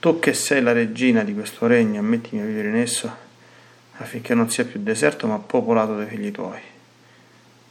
tu 0.00 0.20
che 0.20 0.32
sei 0.32 0.62
la 0.62 0.72
regina 0.72 1.24
di 1.24 1.34
questo 1.34 1.66
regno, 1.66 1.98
ammettimi 1.98 2.40
a 2.40 2.44
vivere 2.44 2.68
in 2.68 2.76
esso, 2.76 3.10
affinché 3.96 4.32
non 4.32 4.48
sia 4.48 4.64
più 4.64 4.80
deserto 4.80 5.26
ma 5.26 5.38
popolato 5.38 5.96
dai 5.96 6.06
figli 6.06 6.30
tuoi. 6.30 6.60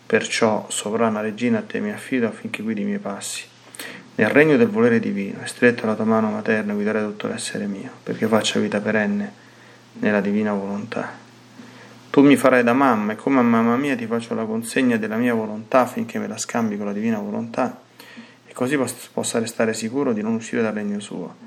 Perciò, 0.06 0.66
sovrana 0.70 1.22
regina, 1.22 1.60
a 1.60 1.62
te 1.62 1.80
mi 1.80 1.92
affido 1.92 2.28
affinché 2.28 2.62
guidi 2.64 2.82
i 2.82 2.86
miei 2.86 3.00
passi. 3.00 3.44
Nel 4.16 4.30
regno 4.30 4.58
del 4.58 4.68
volere 4.68 5.00
divino, 5.00 5.40
e 5.42 5.48
stretta 5.48 5.86
la 5.86 5.96
tua 5.96 6.04
mano 6.04 6.30
materna, 6.30 6.74
guidare 6.74 7.02
tutto 7.02 7.28
l'essere 7.28 7.66
mio, 7.66 7.92
perché 8.04 8.28
faccia 8.28 8.60
vita 8.60 8.82
perenne 8.82 9.32
nella 10.00 10.20
divina 10.20 10.54
volontà. 10.54 11.26
Tu 12.10 12.24
mi 12.24 12.36
farai 12.36 12.64
da 12.64 12.74
mamma 12.74 13.14
e 13.14 13.16
come 13.16 13.40
a 13.40 13.44
mamma 13.44 13.78
mia 13.78 13.96
ti 13.96 14.06
faccio 14.06 14.34
la 14.34 14.44
consegna 14.44 14.98
della 14.98 15.18
mia 15.18 15.34
volontà 15.34 15.82
affinché 15.82 16.20
me 16.20 16.28
la 16.28 16.38
scambi 16.38 16.76
con 16.76 16.88
la 16.88 16.94
divina 16.94 17.20
volontà 17.20 17.80
e 18.48 18.54
così 18.54 18.76
possa 19.14 19.38
restare 19.38 19.74
sicuro 19.74 20.14
di 20.14 20.24
non 20.24 20.34
uscire 20.34 20.64
dal 20.64 20.74
regno 20.74 21.00
suo 21.00 21.47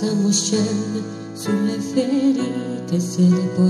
Balsamo 0.00 0.32
scende 0.32 1.02
sulle 1.34 1.78
ferite 1.78 2.94
e 2.94 3.00
se 3.00 3.20
le 3.20 3.36
porta 3.54 3.69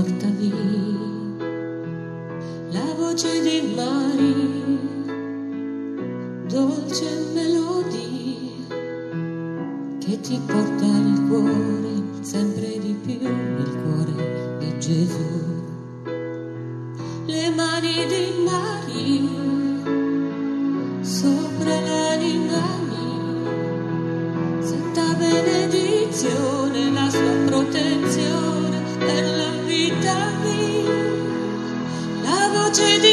La 32.73 32.97
voce 32.97 33.10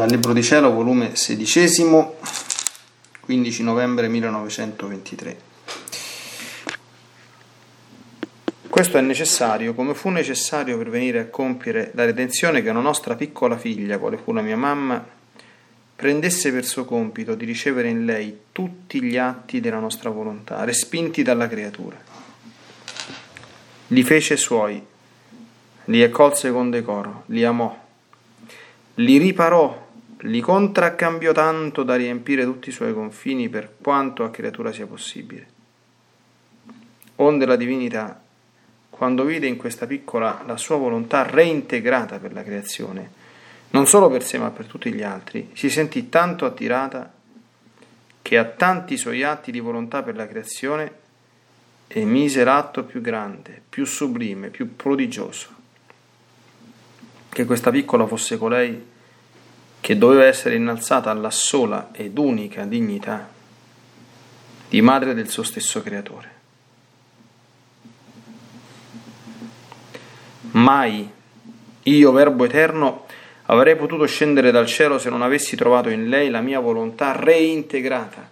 dal 0.00 0.08
Libro 0.08 0.32
di 0.32 0.42
Cielo, 0.42 0.72
volume 0.72 1.12
XVI, 1.12 2.06
15 3.20 3.62
novembre 3.62 4.08
1923. 4.08 5.40
Questo 8.66 8.96
è 8.96 9.02
necessario, 9.02 9.74
come 9.74 9.92
fu 9.92 10.08
necessario 10.08 10.78
per 10.78 10.88
venire 10.88 11.18
a 11.18 11.26
compiere 11.26 11.90
la 11.92 12.06
redenzione 12.06 12.62
che 12.62 12.70
una 12.70 12.80
nostra 12.80 13.14
piccola 13.14 13.58
figlia, 13.58 13.98
quale 13.98 14.16
fu 14.16 14.32
la 14.32 14.40
mia 14.40 14.56
mamma, 14.56 15.06
prendesse 15.96 16.50
per 16.50 16.64
suo 16.64 16.86
compito 16.86 17.34
di 17.34 17.44
ricevere 17.44 17.88
in 17.88 18.06
lei 18.06 18.44
tutti 18.52 19.02
gli 19.02 19.18
atti 19.18 19.60
della 19.60 19.80
nostra 19.80 20.08
volontà, 20.08 20.64
respinti 20.64 21.22
dalla 21.22 21.46
creatura. 21.46 22.02
Li 23.88 24.02
fece 24.02 24.38
suoi, 24.38 24.82
li 25.84 26.02
accolse 26.02 26.50
con 26.50 26.70
decoro, 26.70 27.24
li 27.26 27.44
amò, 27.44 27.78
li 28.94 29.18
riparò 29.18 29.79
li 30.22 30.40
contraccambiò 30.40 31.32
tanto 31.32 31.82
da 31.82 31.96
riempire 31.96 32.44
tutti 32.44 32.68
i 32.68 32.72
suoi 32.72 32.92
confini 32.92 33.48
per 33.48 33.76
quanto 33.80 34.24
a 34.24 34.30
creatura 34.30 34.72
sia 34.72 34.86
possibile. 34.86 35.58
Onde 37.16 37.46
la 37.46 37.56
divinità, 37.56 38.20
quando 38.90 39.24
vide 39.24 39.46
in 39.46 39.56
questa 39.56 39.86
piccola 39.86 40.42
la 40.46 40.56
sua 40.56 40.76
volontà 40.76 41.22
reintegrata 41.22 42.18
per 42.18 42.32
la 42.32 42.42
creazione, 42.42 43.18
non 43.70 43.86
solo 43.86 44.10
per 44.10 44.22
sé 44.22 44.38
ma 44.38 44.50
per 44.50 44.66
tutti 44.66 44.92
gli 44.92 45.02
altri, 45.02 45.50
si 45.54 45.70
sentì 45.70 46.08
tanto 46.08 46.44
attirata 46.44 47.12
che 48.20 48.36
a 48.36 48.44
tanti 48.44 48.96
suoi 48.96 49.22
atti 49.22 49.50
di 49.50 49.60
volontà 49.60 50.02
per 50.02 50.16
la 50.16 50.26
creazione 50.26 50.98
emise 51.88 52.44
l'atto 52.44 52.84
più 52.84 53.00
grande, 53.00 53.62
più 53.68 53.84
sublime, 53.84 54.48
più 54.48 54.76
prodigioso, 54.76 55.48
che 57.28 57.44
questa 57.44 57.70
piccola 57.70 58.06
fosse 58.06 58.36
colei 58.36 58.89
che 59.80 59.96
doveva 59.96 60.24
essere 60.24 60.56
innalzata 60.56 61.10
alla 61.10 61.30
sola 61.30 61.88
ed 61.92 62.16
unica 62.18 62.64
dignità 62.64 63.28
di 64.68 64.80
madre 64.82 65.14
del 65.14 65.28
suo 65.28 65.42
stesso 65.42 65.82
creatore. 65.82 66.38
Mai 70.52 71.10
io, 71.84 72.12
Verbo 72.12 72.44
Eterno, 72.44 73.06
avrei 73.46 73.74
potuto 73.74 74.06
scendere 74.06 74.50
dal 74.50 74.66
cielo 74.66 74.98
se 74.98 75.10
non 75.10 75.22
avessi 75.22 75.56
trovato 75.56 75.88
in 75.88 76.08
lei 76.08 76.30
la 76.30 76.40
mia 76.40 76.60
volontà 76.60 77.12
reintegrata, 77.12 78.28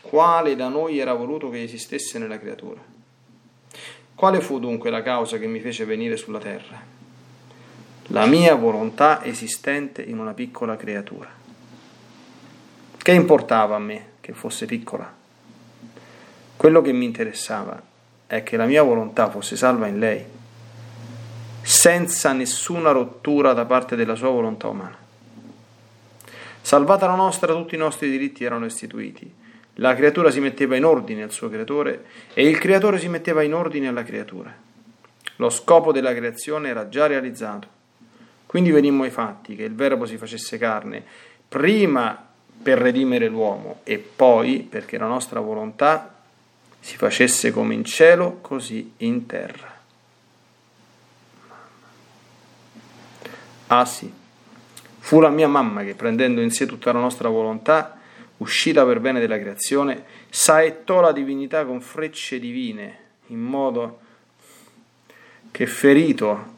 quale 0.00 0.56
da 0.56 0.68
noi 0.68 0.98
era 0.98 1.14
voluto 1.14 1.48
che 1.50 1.62
esistesse 1.62 2.18
nella 2.18 2.38
creatura. 2.38 2.80
Quale 4.14 4.40
fu 4.40 4.58
dunque 4.58 4.90
la 4.90 5.02
causa 5.02 5.38
che 5.38 5.46
mi 5.46 5.60
fece 5.60 5.84
venire 5.84 6.16
sulla 6.16 6.38
terra? 6.38 6.93
La 8.08 8.26
mia 8.26 8.54
volontà 8.54 9.24
esistente 9.24 10.02
in 10.02 10.18
una 10.18 10.34
piccola 10.34 10.76
creatura. 10.76 11.30
Che 12.98 13.12
importava 13.12 13.76
a 13.76 13.78
me 13.78 14.08
che 14.20 14.34
fosse 14.34 14.66
piccola? 14.66 15.10
Quello 16.54 16.82
che 16.82 16.92
mi 16.92 17.06
interessava 17.06 17.80
è 18.26 18.42
che 18.42 18.58
la 18.58 18.66
mia 18.66 18.82
volontà 18.82 19.30
fosse 19.30 19.56
salva 19.56 19.86
in 19.86 19.98
lei, 19.98 20.22
senza 21.62 22.32
nessuna 22.32 22.90
rottura 22.90 23.54
da 23.54 23.64
parte 23.64 23.96
della 23.96 24.14
sua 24.14 24.28
volontà 24.28 24.68
umana. 24.68 24.98
Salvata 26.60 27.06
la 27.06 27.14
nostra, 27.14 27.54
tutti 27.54 27.74
i 27.74 27.78
nostri 27.78 28.10
diritti 28.10 28.44
erano 28.44 28.66
istituiti. 28.66 29.32
La 29.76 29.94
creatura 29.94 30.30
si 30.30 30.40
metteva 30.40 30.76
in 30.76 30.84
ordine 30.84 31.22
al 31.22 31.32
suo 31.32 31.48
creatore 31.48 32.04
e 32.34 32.46
il 32.46 32.58
creatore 32.58 32.98
si 32.98 33.08
metteva 33.08 33.42
in 33.42 33.54
ordine 33.54 33.88
alla 33.88 34.04
creatura. 34.04 34.54
Lo 35.36 35.50
scopo 35.50 35.90
della 35.90 36.14
creazione 36.14 36.68
era 36.68 36.88
già 36.88 37.06
realizzato 37.06 37.73
quindi 38.54 38.70
venimmo 38.70 39.02
ai 39.02 39.10
fatti, 39.10 39.56
che 39.56 39.64
il 39.64 39.74
Verbo 39.74 40.06
si 40.06 40.16
facesse 40.16 40.58
carne, 40.58 41.02
prima 41.48 42.24
per 42.62 42.78
redimere 42.78 43.26
l'uomo 43.26 43.80
e 43.82 43.98
poi 43.98 44.60
perché 44.60 44.96
la 44.96 45.08
nostra 45.08 45.40
volontà 45.40 46.14
si 46.78 46.96
facesse 46.96 47.50
come 47.50 47.74
in 47.74 47.82
cielo, 47.82 48.38
così 48.40 48.92
in 48.98 49.26
terra. 49.26 49.76
Ah 53.66 53.84
sì, 53.84 54.08
fu 55.00 55.18
la 55.18 55.30
mia 55.30 55.48
mamma 55.48 55.82
che 55.82 55.96
prendendo 55.96 56.40
in 56.40 56.52
sé 56.52 56.64
tutta 56.64 56.92
la 56.92 57.00
nostra 57.00 57.28
volontà, 57.28 57.98
uscita 58.36 58.84
per 58.84 59.00
bene 59.00 59.18
della 59.18 59.40
creazione, 59.40 60.04
saettò 60.30 61.00
la 61.00 61.10
divinità 61.10 61.64
con 61.64 61.80
frecce 61.80 62.38
divine, 62.38 62.98
in 63.26 63.40
modo 63.40 63.98
che 65.50 65.66
ferito 65.66 66.52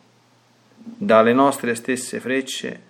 dalle 0.88 1.33
nostre 1.33 1.75
stesse 1.75 2.21
frecce, 2.21 2.83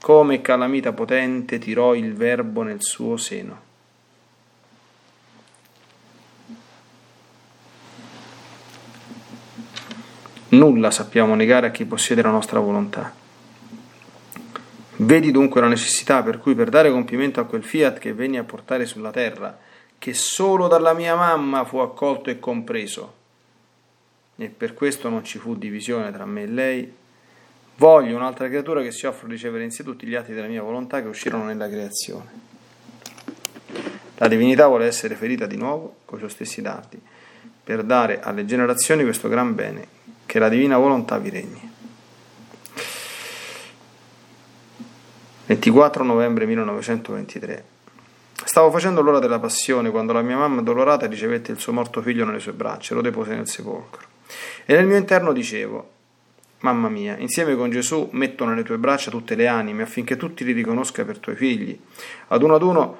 come 0.00 0.40
calamita 0.40 0.92
potente 0.92 1.58
tirò 1.58 1.94
il 1.94 2.14
Verbo 2.14 2.62
nel 2.62 2.82
suo 2.82 3.16
seno. 3.16 3.70
Nulla 10.48 10.90
sappiamo 10.90 11.34
negare 11.36 11.68
a 11.68 11.70
chi 11.70 11.84
possiede 11.84 12.20
la 12.20 12.30
nostra 12.30 12.58
volontà. 12.58 13.14
Vedi 14.96 15.30
dunque 15.30 15.60
la 15.60 15.68
necessità 15.68 16.22
per 16.22 16.38
cui 16.38 16.54
per 16.54 16.68
dare 16.68 16.90
compimento 16.90 17.40
a 17.40 17.44
quel 17.44 17.62
fiat 17.62 17.98
che 17.98 18.12
venni 18.12 18.36
a 18.36 18.44
portare 18.44 18.84
sulla 18.84 19.10
terra, 19.10 19.56
che 19.96 20.12
solo 20.12 20.66
dalla 20.66 20.92
mia 20.92 21.14
mamma 21.14 21.64
fu 21.64 21.78
accolto 21.78 22.28
e 22.28 22.40
compreso, 22.40 23.14
e 24.36 24.48
per 24.48 24.74
questo 24.74 25.08
non 25.08 25.24
ci 25.24 25.38
fu 25.38 25.56
divisione 25.56 26.10
tra 26.10 26.26
me 26.26 26.42
e 26.42 26.46
lei, 26.46 26.92
voglio 27.76 28.16
un'altra 28.16 28.48
creatura 28.48 28.82
che 28.82 28.92
si 28.92 29.06
offre 29.06 29.26
a 29.26 29.30
ricevere 29.30 29.64
in 29.64 29.70
sé 29.70 29.82
tutti 29.82 30.06
gli 30.06 30.14
atti 30.14 30.32
della 30.32 30.46
mia 30.46 30.62
volontà 30.62 31.00
che 31.00 31.08
uscirono 31.08 31.44
nella 31.44 31.68
creazione. 31.68 32.50
La 34.16 34.28
divinità 34.28 34.66
vuole 34.66 34.86
essere 34.86 35.14
ferita 35.14 35.46
di 35.46 35.56
nuovo 35.56 35.96
con 36.04 36.18
i 36.18 36.20
suoi 36.20 36.30
stessi 36.30 36.62
dati, 36.62 37.00
per 37.64 37.82
dare 37.82 38.20
alle 38.20 38.44
generazioni 38.44 39.02
questo 39.02 39.28
gran 39.28 39.54
bene, 39.54 39.86
che 40.26 40.38
la 40.38 40.48
divina 40.48 40.78
volontà 40.78 41.18
vi 41.18 41.30
regni. 41.30 41.70
24 45.46 46.04
novembre 46.04 46.46
1923 46.46 47.72
Stavo 48.44 48.70
facendo 48.70 49.02
l'ora 49.02 49.18
della 49.18 49.38
passione 49.38 49.90
quando 49.90 50.12
la 50.12 50.20
mia 50.20 50.36
mamma 50.36 50.62
dolorata 50.62 51.06
ricevette 51.06 51.52
il 51.52 51.58
suo 51.58 51.72
morto 51.72 52.02
figlio 52.02 52.24
nelle 52.24 52.40
sue 52.40 52.52
braccia 52.52 52.92
e 52.92 52.96
lo 52.96 53.02
depose 53.02 53.34
nel 53.34 53.48
sepolcro. 53.48 54.06
E 54.64 54.74
nel 54.74 54.84
mio 54.84 54.96
interno 54.96 55.32
dicevo, 55.32 55.90
Mamma 56.62 56.88
mia, 56.88 57.16
insieme 57.18 57.56
con 57.56 57.70
Gesù 57.70 58.08
metto 58.12 58.44
nelle 58.44 58.62
tue 58.62 58.78
braccia 58.78 59.10
tutte 59.10 59.34
le 59.34 59.48
anime 59.48 59.82
affinché 59.82 60.16
tutti 60.16 60.44
li 60.44 60.52
riconosca 60.52 61.04
per 61.04 61.18
tuoi 61.18 61.34
figli. 61.34 61.76
Ad 62.28 62.40
uno 62.40 62.54
ad 62.54 62.62
uno 62.62 62.96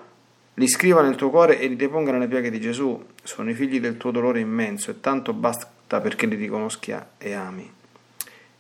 li 0.55 0.67
scriva 0.67 1.01
nel 1.01 1.15
tuo 1.15 1.31
cuore 1.31 1.61
e 1.61 1.69
li 1.69 1.77
deponga 1.77 2.11
nelle 2.11 2.27
piaghe 2.27 2.51
di 2.51 2.61
Gesù. 2.61 3.01
Sono 3.23 3.51
i 3.51 3.55
figli 3.55 3.79
del 3.79 3.99
tuo 3.99 4.11
dolore 4.11 4.41
immenso 4.41 4.91
e 4.91 4.99
tanto 4.99 5.33
basta 5.33 6.01
perché 6.01 6.27
li 6.27 6.35
riconosca 6.35 7.11
e 7.19 7.35
ami. 7.35 7.73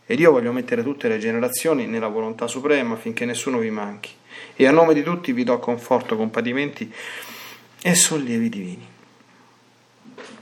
Ed 0.06 0.20
io 0.20 0.30
voglio 0.30 0.52
mettere 0.52 0.84
tutte 0.84 1.08
le 1.08 1.18
generazioni 1.18 1.86
nella 1.86 2.06
volontà 2.06 2.46
suprema 2.46 2.94
affinché 2.94 3.24
nessuno 3.24 3.58
vi 3.58 3.70
manchi. 3.70 4.10
E 4.54 4.68
a 4.68 4.70
nome 4.70 4.94
di 4.94 5.02
tutti 5.02 5.32
vi 5.32 5.42
do 5.42 5.58
conforto, 5.58 6.16
compadimenti 6.16 6.92
e 7.82 7.94
sollievi 7.96 8.48
divini. 8.48 8.88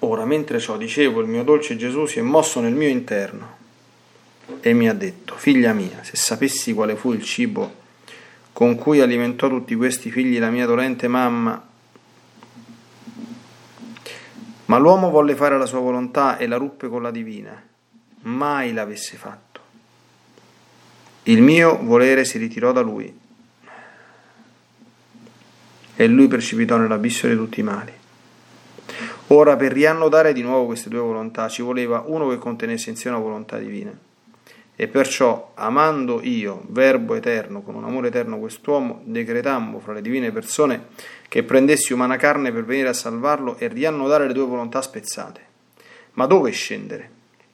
Ora, 0.00 0.26
mentre 0.26 0.58
ciò 0.58 0.76
dicevo, 0.76 1.22
il 1.22 1.28
mio 1.28 1.44
dolce 1.44 1.76
Gesù 1.76 2.04
si 2.04 2.18
è 2.18 2.22
mosso 2.22 2.60
nel 2.60 2.74
mio 2.74 2.88
interno 2.88 3.59
e 4.60 4.72
mi 4.72 4.88
ha 4.88 4.94
detto, 4.94 5.34
figlia 5.36 5.72
mia, 5.72 6.02
se 6.02 6.16
sapessi 6.16 6.72
quale 6.72 6.96
fu 6.96 7.12
il 7.12 7.22
cibo 7.22 7.78
con 8.52 8.74
cui 8.74 9.00
alimentò 9.00 9.48
tutti 9.48 9.74
questi 9.74 10.10
figli 10.10 10.38
la 10.38 10.50
mia 10.50 10.66
dolente 10.66 11.08
mamma, 11.08 11.66
ma 14.66 14.78
l'uomo 14.78 15.10
volle 15.10 15.34
fare 15.34 15.56
la 15.56 15.66
sua 15.66 15.80
volontà 15.80 16.36
e 16.36 16.46
la 16.46 16.56
ruppe 16.56 16.88
con 16.88 17.00
la 17.00 17.10
divina, 17.10 17.58
mai 18.22 18.72
l'avesse 18.72 19.16
fatto. 19.16 19.60
Il 21.22 21.42
mio 21.42 21.78
volere 21.82 22.24
si 22.24 22.38
ritirò 22.38 22.72
da 22.72 22.80
lui 22.80 23.18
e 25.96 26.06
lui 26.06 26.28
precipitò 26.28 26.76
nell'abisso 26.76 27.28
di 27.28 27.36
tutti 27.36 27.60
i 27.60 27.62
mali. 27.62 27.92
Ora, 29.28 29.56
per 29.56 29.72
riannodare 29.72 30.32
di 30.32 30.42
nuovo 30.42 30.66
queste 30.66 30.88
due 30.88 31.00
volontà, 31.00 31.48
ci 31.48 31.62
voleva 31.62 32.02
uno 32.06 32.28
che 32.28 32.38
contenesse 32.38 32.90
in 32.90 32.96
sé 32.96 33.08
una 33.08 33.18
volontà 33.18 33.58
divina. 33.58 33.92
E 34.80 34.88
perciò, 34.88 35.52
amando 35.56 36.22
io, 36.22 36.62
Verbo 36.68 37.14
eterno, 37.14 37.60
con 37.60 37.74
un 37.74 37.84
amore 37.84 38.08
eterno 38.08 38.38
quest'uomo, 38.38 39.02
decretammo 39.04 39.78
fra 39.78 39.92
le 39.92 40.00
divine 40.00 40.32
persone 40.32 40.86
che 41.28 41.42
prendessi 41.42 41.92
umana 41.92 42.16
carne 42.16 42.50
per 42.50 42.64
venire 42.64 42.88
a 42.88 42.94
salvarlo 42.94 43.58
e 43.58 43.68
riannodare 43.68 44.26
le 44.26 44.32
due 44.32 44.46
volontà 44.46 44.80
spezzate. 44.80 45.40
Ma 46.12 46.24
dove 46.24 46.50
scendere? 46.52 47.10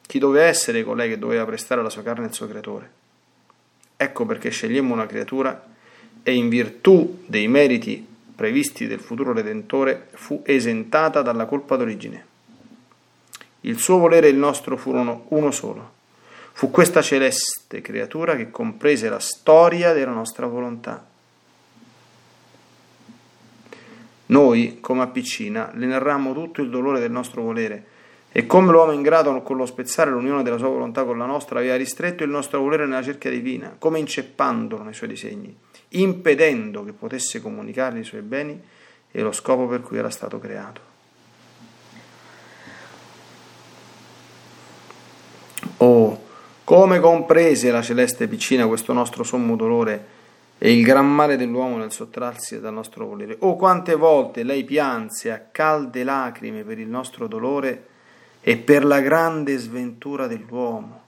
Chi 0.07 0.21
doveva 0.21 0.47
essere 0.47 0.85
colei 0.85 1.09
che 1.09 1.19
doveva 1.19 1.45
prestare 1.45 1.83
la 1.83 1.91
sua 1.91 2.05
carne 2.05 2.27
al 2.27 2.33
suo 2.33 2.47
creatore? 2.47 2.91
Ecco 3.97 4.25
perché 4.25 4.51
scegliemmo 4.51 4.95
una 4.95 5.07
creatura 5.07 5.67
e 6.23 6.33
in 6.33 6.49
virtù 6.49 7.25
dei 7.27 7.49
meriti 7.49 8.07
previsti 8.37 8.87
del 8.87 9.01
futuro 9.01 9.33
Redentore 9.33 10.11
fu 10.13 10.43
esentata 10.45 11.23
dalla 11.23 11.47
colpa 11.47 11.75
d'origine. 11.75 12.25
Il 13.63 13.81
suo 13.81 13.99
volere 13.99 14.29
e 14.29 14.31
il 14.31 14.37
nostro 14.37 14.77
furono 14.77 15.25
uno 15.31 15.51
solo 15.51 15.95
Fu 16.57 16.71
questa 16.71 17.03
celeste 17.03 17.83
creatura 17.83 18.35
che 18.35 18.51
comprese 18.51 19.11
la 19.11 19.19
storia 19.19 19.93
della 19.93 20.13
nostra 20.13 20.47
volontà. 20.47 21.05
Noi, 24.25 24.79
come 24.81 25.03
a 25.03 25.07
piccina, 25.09 25.71
le 25.75 25.85
narrammo 25.85 26.33
tutto 26.33 26.63
il 26.63 26.71
dolore 26.71 26.99
del 26.99 27.11
nostro 27.11 27.43
volere 27.43 27.85
e 28.33 28.47
come 28.47 28.73
l'uomo 28.73 28.93
ingrato 28.93 29.43
con 29.43 29.59
lo 29.59 29.67
spezzare 29.67 30.11
l'unione 30.11 30.43
della 30.43 30.57
sua 30.57 30.69
volontà 30.69 31.05
con 31.05 31.19
la 31.19 31.27
nostra 31.27 31.59
aveva 31.59 31.77
ristretto 31.77 32.25
il 32.25 32.31
nostro 32.31 32.59
volere 32.61 32.87
nella 32.87 33.03
cerchia 33.03 33.29
divina, 33.29 33.77
come 33.79 33.99
inceppandolo 33.99 34.83
nei 34.83 34.95
suoi 34.95 35.11
disegni, 35.11 35.55
impedendo 35.89 36.85
che 36.85 36.93
potesse 36.93 37.43
comunicargli 37.43 37.99
i 37.99 38.05
suoi 38.05 38.23
beni 38.23 38.59
e 39.11 39.21
lo 39.21 39.33
scopo 39.33 39.67
per 39.67 39.83
cui 39.83 39.99
era 39.99 40.09
stato 40.09 40.39
creato. 40.39 40.81
Oh, 45.79 46.26
come 46.67 46.99
comprese 46.99 47.71
la 47.71 47.81
celeste 47.81 48.27
piccina 48.27 48.67
questo 48.67 48.93
nostro 48.93 49.23
sommo 49.23 49.55
dolore 49.55 50.07
e 50.59 50.77
il 50.77 50.83
gran 50.83 51.07
male 51.07 51.37
dell'uomo 51.37 51.77
nel 51.77 51.93
sottrarsi 51.93 52.59
dal 52.59 52.73
nostro 52.73 53.07
volere? 53.07 53.37
Oh, 53.39 53.55
quante 53.55 53.95
volte 53.95 54.43
lei 54.43 54.65
pianse 54.65 55.31
a 55.31 55.39
calde 55.39 56.03
lacrime 56.03 56.65
per 56.65 56.81
il 56.81 56.89
nostro 56.89 57.29
dolore 57.29 57.87
e 58.41 58.57
per 58.57 58.85
la 58.85 58.99
grande 58.99 59.57
sventura 59.59 60.27
dell'uomo. 60.27 61.03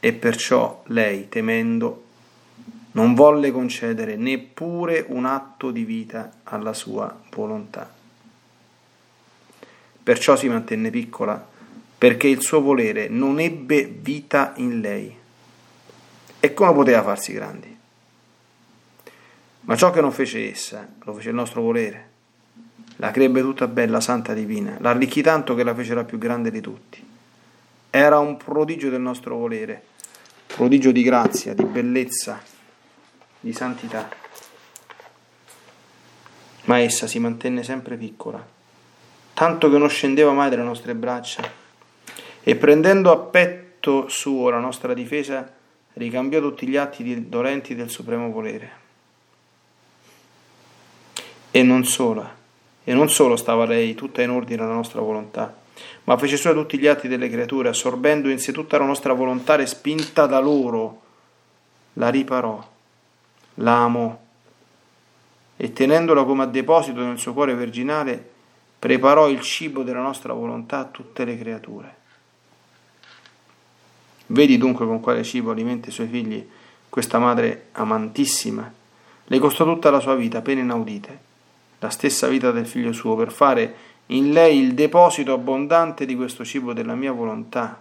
E 0.00 0.12
perciò 0.14 0.84
lei, 0.86 1.28
temendo, 1.28 2.04
non 2.92 3.12
volle 3.12 3.50
concedere 3.50 4.16
neppure 4.16 5.04
un 5.06 5.26
atto 5.26 5.70
di 5.70 5.84
vita 5.84 6.36
alla 6.44 6.72
sua 6.72 7.14
volontà. 7.34 7.92
Perciò 10.02 10.34
si 10.34 10.48
mantenne 10.48 10.88
piccola 10.88 11.50
perché 12.02 12.26
il 12.26 12.42
suo 12.42 12.60
volere 12.60 13.06
non 13.06 13.38
ebbe 13.38 13.84
vita 13.84 14.54
in 14.56 14.80
lei. 14.80 15.16
E 16.40 16.52
come 16.52 16.72
poteva 16.72 17.00
farsi 17.00 17.32
grandi? 17.32 17.78
Ma 19.60 19.76
ciò 19.76 19.92
che 19.92 20.00
non 20.00 20.10
fece 20.10 20.50
essa, 20.50 20.84
lo 21.04 21.12
fece 21.12 21.28
il 21.28 21.36
nostro 21.36 21.62
volere. 21.62 22.08
La 22.96 23.12
crebbe 23.12 23.40
tutta 23.40 23.68
bella, 23.68 24.00
santa, 24.00 24.34
divina, 24.34 24.78
la 24.80 24.90
arricchì 24.90 25.22
tanto 25.22 25.54
che 25.54 25.62
la 25.62 25.76
fece 25.76 25.94
la 25.94 26.02
più 26.02 26.18
grande 26.18 26.50
di 26.50 26.60
tutti. 26.60 27.06
Era 27.88 28.18
un 28.18 28.36
prodigio 28.36 28.90
del 28.90 29.00
nostro 29.00 29.36
volere, 29.36 29.80
prodigio 30.48 30.90
di 30.90 31.04
grazia, 31.04 31.54
di 31.54 31.64
bellezza, 31.64 32.42
di 33.38 33.52
santità. 33.52 34.08
Ma 36.64 36.80
essa 36.80 37.06
si 37.06 37.20
mantenne 37.20 37.62
sempre 37.62 37.96
piccola, 37.96 38.44
tanto 39.34 39.70
che 39.70 39.78
non 39.78 39.88
scendeva 39.88 40.32
mai 40.32 40.50
dalle 40.50 40.64
nostre 40.64 40.96
braccia 40.96 41.60
e 42.42 42.56
prendendo 42.56 43.12
a 43.12 43.18
petto 43.18 44.08
suo 44.08 44.50
la 44.50 44.58
nostra 44.58 44.94
difesa, 44.94 45.50
ricambiò 45.94 46.40
tutti 46.40 46.66
gli 46.66 46.76
atti 46.76 47.28
dolenti 47.28 47.74
del 47.74 47.90
supremo 47.90 48.30
volere. 48.30 48.80
E 51.50 51.62
non 51.62 51.84
sola, 51.84 52.34
e 52.82 52.94
non 52.94 53.08
solo 53.10 53.36
stava 53.36 53.66
lei 53.66 53.94
tutta 53.94 54.22
in 54.22 54.30
ordine 54.30 54.62
alla 54.62 54.72
nostra 54.72 55.00
volontà, 55.00 55.54
ma 56.04 56.16
fece 56.16 56.36
sua 56.36 56.52
tutti 56.52 56.78
gli 56.78 56.86
atti 56.86 57.08
delle 57.08 57.28
creature, 57.28 57.68
assorbendo 57.68 58.28
in 58.28 58.38
sé 58.38 58.52
tutta 58.52 58.78
la 58.78 58.86
nostra 58.86 59.12
volontà 59.12 59.54
respinta 59.54 60.26
da 60.26 60.40
loro, 60.40 61.00
la 61.94 62.08
riparò, 62.08 62.66
la 63.56 63.82
amò, 63.82 64.20
e 65.56 65.72
tenendola 65.72 66.24
come 66.24 66.42
a 66.42 66.46
deposito 66.46 67.04
nel 67.04 67.18
suo 67.18 67.34
cuore 67.34 67.54
virginale, 67.54 68.30
preparò 68.78 69.28
il 69.28 69.40
cibo 69.42 69.84
della 69.84 70.00
nostra 70.00 70.32
volontà 70.32 70.78
a 70.78 70.84
tutte 70.86 71.24
le 71.24 71.38
creature. 71.38 72.00
Vedi 74.32 74.56
dunque 74.56 74.86
con 74.86 75.00
quale 75.00 75.24
cibo 75.24 75.50
alimenta 75.50 75.90
i 75.90 75.92
suoi 75.92 76.06
figli 76.06 76.48
questa 76.88 77.18
madre 77.18 77.66
amantissima. 77.72 78.72
Le 79.24 79.38
costò 79.38 79.64
tutta 79.64 79.90
la 79.90 80.00
sua 80.00 80.14
vita, 80.14 80.40
pene 80.40 80.62
inaudite, 80.62 81.20
la 81.78 81.90
stessa 81.90 82.28
vita 82.28 82.50
del 82.50 82.66
figlio 82.66 82.92
suo, 82.92 83.14
per 83.14 83.30
fare 83.30 83.74
in 84.06 84.32
lei 84.32 84.58
il 84.58 84.72
deposito 84.72 85.34
abbondante 85.34 86.06
di 86.06 86.16
questo 86.16 86.46
cibo 86.46 86.72
della 86.72 86.94
mia 86.94 87.12
volontà, 87.12 87.78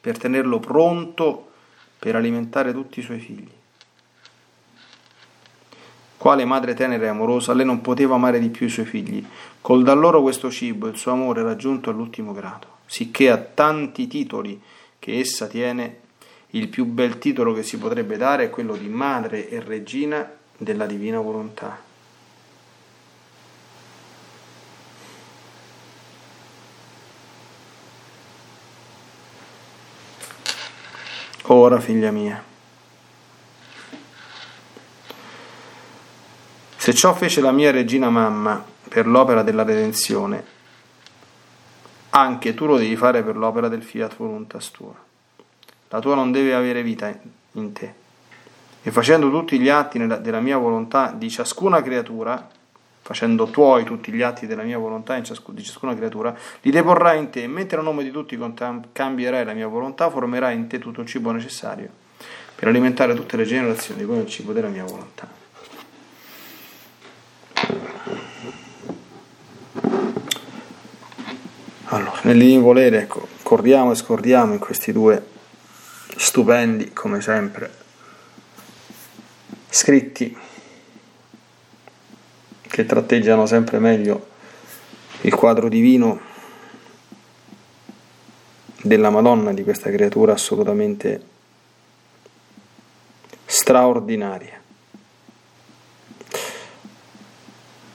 per 0.00 0.18
tenerlo 0.18 0.60
pronto 0.60 1.50
per 1.98 2.14
alimentare 2.14 2.72
tutti 2.72 3.00
i 3.00 3.02
suoi 3.02 3.18
figli. 3.18 3.50
Quale 6.16 6.44
madre 6.44 6.74
tenera 6.74 7.06
e 7.06 7.08
amorosa, 7.08 7.52
lei 7.54 7.66
non 7.66 7.80
poteva 7.80 8.14
amare 8.14 8.38
di 8.38 8.50
più 8.50 8.66
i 8.66 8.70
suoi 8.70 8.86
figli. 8.86 9.24
Col 9.60 9.82
dar 9.82 9.96
loro 9.96 10.22
questo 10.22 10.48
cibo 10.48 10.86
il 10.86 10.96
suo 10.96 11.10
amore 11.10 11.40
era 11.40 11.56
giunto 11.56 11.90
all'ultimo 11.90 12.32
grado, 12.32 12.68
sicché 12.86 13.30
a 13.30 13.38
tanti 13.38 14.06
titoli 14.06 14.62
che 15.02 15.18
essa 15.18 15.48
tiene, 15.48 15.98
il 16.50 16.68
più 16.68 16.84
bel 16.84 17.18
titolo 17.18 17.52
che 17.52 17.64
si 17.64 17.76
potrebbe 17.76 18.16
dare 18.16 18.44
è 18.44 18.50
quello 18.50 18.76
di 18.76 18.86
madre 18.86 19.48
e 19.48 19.60
regina 19.60 20.32
della 20.56 20.86
divina 20.86 21.18
volontà. 21.18 21.76
Ora, 31.46 31.80
figlia 31.80 32.12
mia, 32.12 32.40
se 36.76 36.94
ciò 36.94 37.12
fece 37.12 37.40
la 37.40 37.50
mia 37.50 37.72
regina 37.72 38.08
mamma 38.08 38.64
per 38.88 39.08
l'opera 39.08 39.42
della 39.42 39.64
redenzione, 39.64 40.61
anche 42.14 42.54
tu 42.54 42.66
lo 42.66 42.76
devi 42.76 42.96
fare 42.96 43.22
per 43.22 43.36
l'opera 43.36 43.68
del 43.68 43.82
fiat 43.82 44.16
voluntas 44.16 44.70
tua. 44.70 44.94
La 45.88 46.00
tua 46.00 46.14
non 46.14 46.32
deve 46.32 46.54
avere 46.54 46.82
vita 46.82 47.12
in 47.52 47.72
te. 47.72 47.94
E 48.82 48.90
facendo 48.90 49.30
tutti 49.30 49.58
gli 49.58 49.68
atti 49.68 49.98
della 49.98 50.40
mia 50.40 50.58
volontà 50.58 51.12
di 51.12 51.30
ciascuna 51.30 51.82
creatura, 51.82 52.48
facendo 53.00 53.46
tuoi 53.46 53.84
tutti 53.84 54.12
gli 54.12 54.22
atti 54.22 54.46
della 54.46 54.62
mia 54.62 54.78
volontà 54.78 55.16
in 55.16 55.24
ciascuna, 55.24 55.56
di 55.56 55.64
ciascuna 55.64 55.94
creatura, 55.94 56.36
li 56.62 56.70
deporrai 56.70 57.18
in 57.18 57.30
te, 57.30 57.42
e 57.44 57.46
mentre 57.46 57.78
a 57.78 57.82
nome 57.82 58.02
di 58.02 58.10
tutti 58.10 58.38
cambierai 58.92 59.44
la 59.44 59.54
mia 59.54 59.68
volontà, 59.68 60.10
formerai 60.10 60.54
in 60.54 60.66
te 60.66 60.78
tutto 60.78 61.00
il 61.00 61.06
cibo 61.06 61.30
necessario 61.30 62.00
per 62.54 62.68
alimentare 62.68 63.14
tutte 63.14 63.36
le 63.36 63.44
generazioni 63.44 64.04
con 64.04 64.18
il 64.18 64.26
cibo 64.28 64.52
della 64.52 64.68
mia 64.68 64.84
volontà. 64.84 65.40
Nel 72.24 72.60
volere, 72.60 73.00
ecco, 73.00 73.26
cordiamo 73.42 73.90
e 73.90 73.94
scordiamo 73.96 74.52
in 74.52 74.60
questi 74.60 74.92
due 74.92 75.26
stupendi, 76.16 76.92
come 76.92 77.20
sempre, 77.20 77.68
scritti 79.68 80.36
che 82.60 82.86
tratteggiano 82.86 83.44
sempre 83.46 83.80
meglio 83.80 84.28
il 85.22 85.34
quadro 85.34 85.68
divino 85.68 86.20
della 88.82 89.10
Madonna, 89.10 89.52
di 89.52 89.64
questa 89.64 89.90
creatura 89.90 90.32
assolutamente 90.32 91.20
straordinaria. 93.46 94.60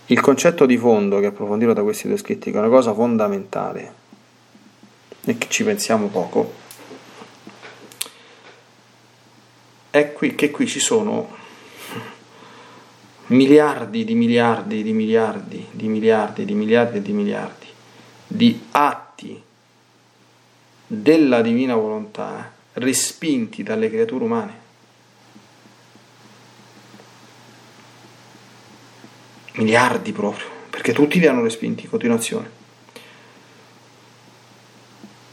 Il 0.07 0.19
concetto 0.19 0.65
di 0.65 0.77
fondo 0.77 1.21
che 1.21 1.27
approfondito 1.27 1.71
da 1.71 1.83
questi 1.83 2.09
due 2.09 2.17
scritti, 2.17 2.51
che 2.51 2.57
è 2.57 2.59
una 2.59 2.69
cosa 2.69 2.93
fondamentale 2.93 4.05
e 5.29 5.37
che 5.37 5.49
ci 5.49 5.65
pensiamo 5.65 6.07
poco, 6.07 6.53
è 9.89 10.13
qui, 10.13 10.35
che 10.35 10.51
qui 10.51 10.67
ci 10.67 10.79
sono 10.79 11.35
miliardi 13.27 14.05
di 14.05 14.15
miliardi 14.15 14.83
di 14.83 14.93
miliardi 14.93 15.67
di 15.71 15.87
miliardi 15.89 16.45
di 16.45 16.53
miliardi 16.53 17.01
di 17.01 17.11
miliardi 17.11 17.67
di 18.25 18.67
atti 18.71 19.41
della 20.87 21.41
divina 21.41 21.75
volontà 21.75 22.53
respinti 22.73 23.63
dalle 23.63 23.89
creature 23.89 24.23
umane. 24.23 24.65
Miliardi 29.55 30.13
proprio, 30.13 30.45
perché 30.69 30.93
tutti 30.93 31.19
li 31.19 31.25
hanno 31.25 31.41
respinti 31.41 31.83
in 31.83 31.89
continuazione. 31.89 32.66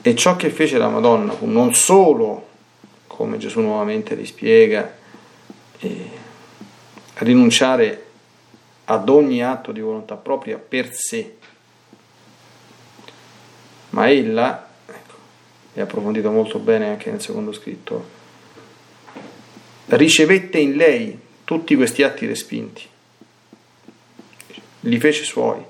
E 0.06 0.14
ciò 0.14 0.36
che 0.36 0.50
fece 0.50 0.76
la 0.76 0.90
Madonna 0.90 1.32
fu 1.32 1.46
non 1.46 1.72
solo, 1.72 2.46
come 3.06 3.38
Gesù 3.38 3.60
nuovamente 3.60 4.14
li 4.14 4.26
spiega, 4.26 4.94
eh, 5.78 6.10
rinunciare 7.14 8.04
ad 8.84 9.08
ogni 9.08 9.42
atto 9.42 9.72
di 9.72 9.80
volontà 9.80 10.16
propria 10.16 10.58
per 10.58 10.92
sé. 10.92 11.36
Ma 13.90 14.10
ella, 14.10 14.68
ecco, 14.84 15.14
è 15.72 15.80
approfondito 15.80 16.30
molto 16.30 16.58
bene 16.58 16.90
anche 16.90 17.10
nel 17.10 17.22
secondo 17.22 17.54
scritto, 17.54 18.06
ricevette 19.86 20.58
in 20.58 20.76
lei 20.76 21.18
tutti 21.44 21.74
questi 21.76 22.02
atti 22.02 22.26
respinti, 22.26 22.86
li 24.80 24.98
fece 24.98 25.24
suoi, 25.24 25.64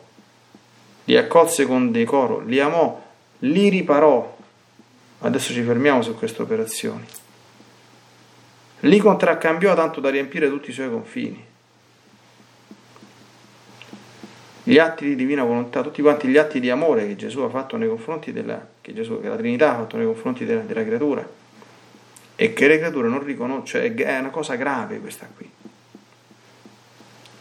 li 1.04 1.16
accolse 1.16 1.66
con 1.66 1.92
decoro, 1.92 2.40
li 2.40 2.58
amò, 2.58 3.03
li 3.52 3.68
riparò. 3.68 4.36
Adesso 5.20 5.52
ci 5.52 5.62
fermiamo 5.62 6.02
su 6.02 6.14
queste 6.14 6.42
operazioni 6.42 7.06
li 8.84 8.98
contraccambiò 8.98 9.74
tanto 9.74 10.00
da 10.00 10.10
riempire 10.10 10.48
tutti 10.48 10.70
i 10.70 10.72
suoi 10.72 10.90
confini. 10.90 11.52
Gli 14.66 14.78
atti 14.78 15.04
di 15.04 15.14
divina 15.14 15.44
volontà, 15.44 15.82
tutti 15.82 16.00
quanti 16.00 16.28
gli 16.28 16.38
atti 16.38 16.58
di 16.58 16.70
amore 16.70 17.06
che 17.06 17.16
Gesù 17.16 17.40
ha 17.40 17.50
fatto 17.50 17.76
nei 17.76 17.88
confronti 17.88 18.32
della, 18.32 18.66
che, 18.80 18.94
Gesù, 18.94 19.20
che 19.20 19.28
la 19.28 19.36
Trinità 19.36 19.72
ha 19.72 19.76
fatto 19.76 19.96
nei 19.96 20.06
confronti 20.06 20.44
della, 20.44 20.62
della 20.62 20.84
creatura 20.84 21.26
e 22.36 22.52
che 22.52 22.66
le 22.66 22.78
creature 22.78 23.08
non 23.08 23.22
riconoscono, 23.22 23.66
cioè 23.66 23.94
è 23.94 24.18
una 24.18 24.30
cosa 24.30 24.54
grave 24.54 25.00
questa 25.00 25.28
qui. 25.34 25.48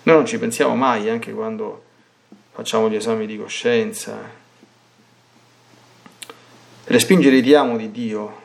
Noi 0.03 0.15
non 0.15 0.25
ci 0.25 0.37
pensiamo 0.37 0.75
mai, 0.75 1.09
anche 1.09 1.31
quando 1.31 1.83
facciamo 2.51 2.89
gli 2.89 2.95
esami 2.95 3.25
di 3.25 3.37
coscienza. 3.37 4.41
Respingere 6.93 7.37
il 7.37 7.43
ti 7.43 7.55
amo 7.55 7.75
di 7.75 7.89
Dio 7.89 8.41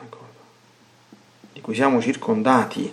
di 1.53 1.61
cui 1.61 1.75
siamo 1.75 2.01
circondati, 2.01 2.91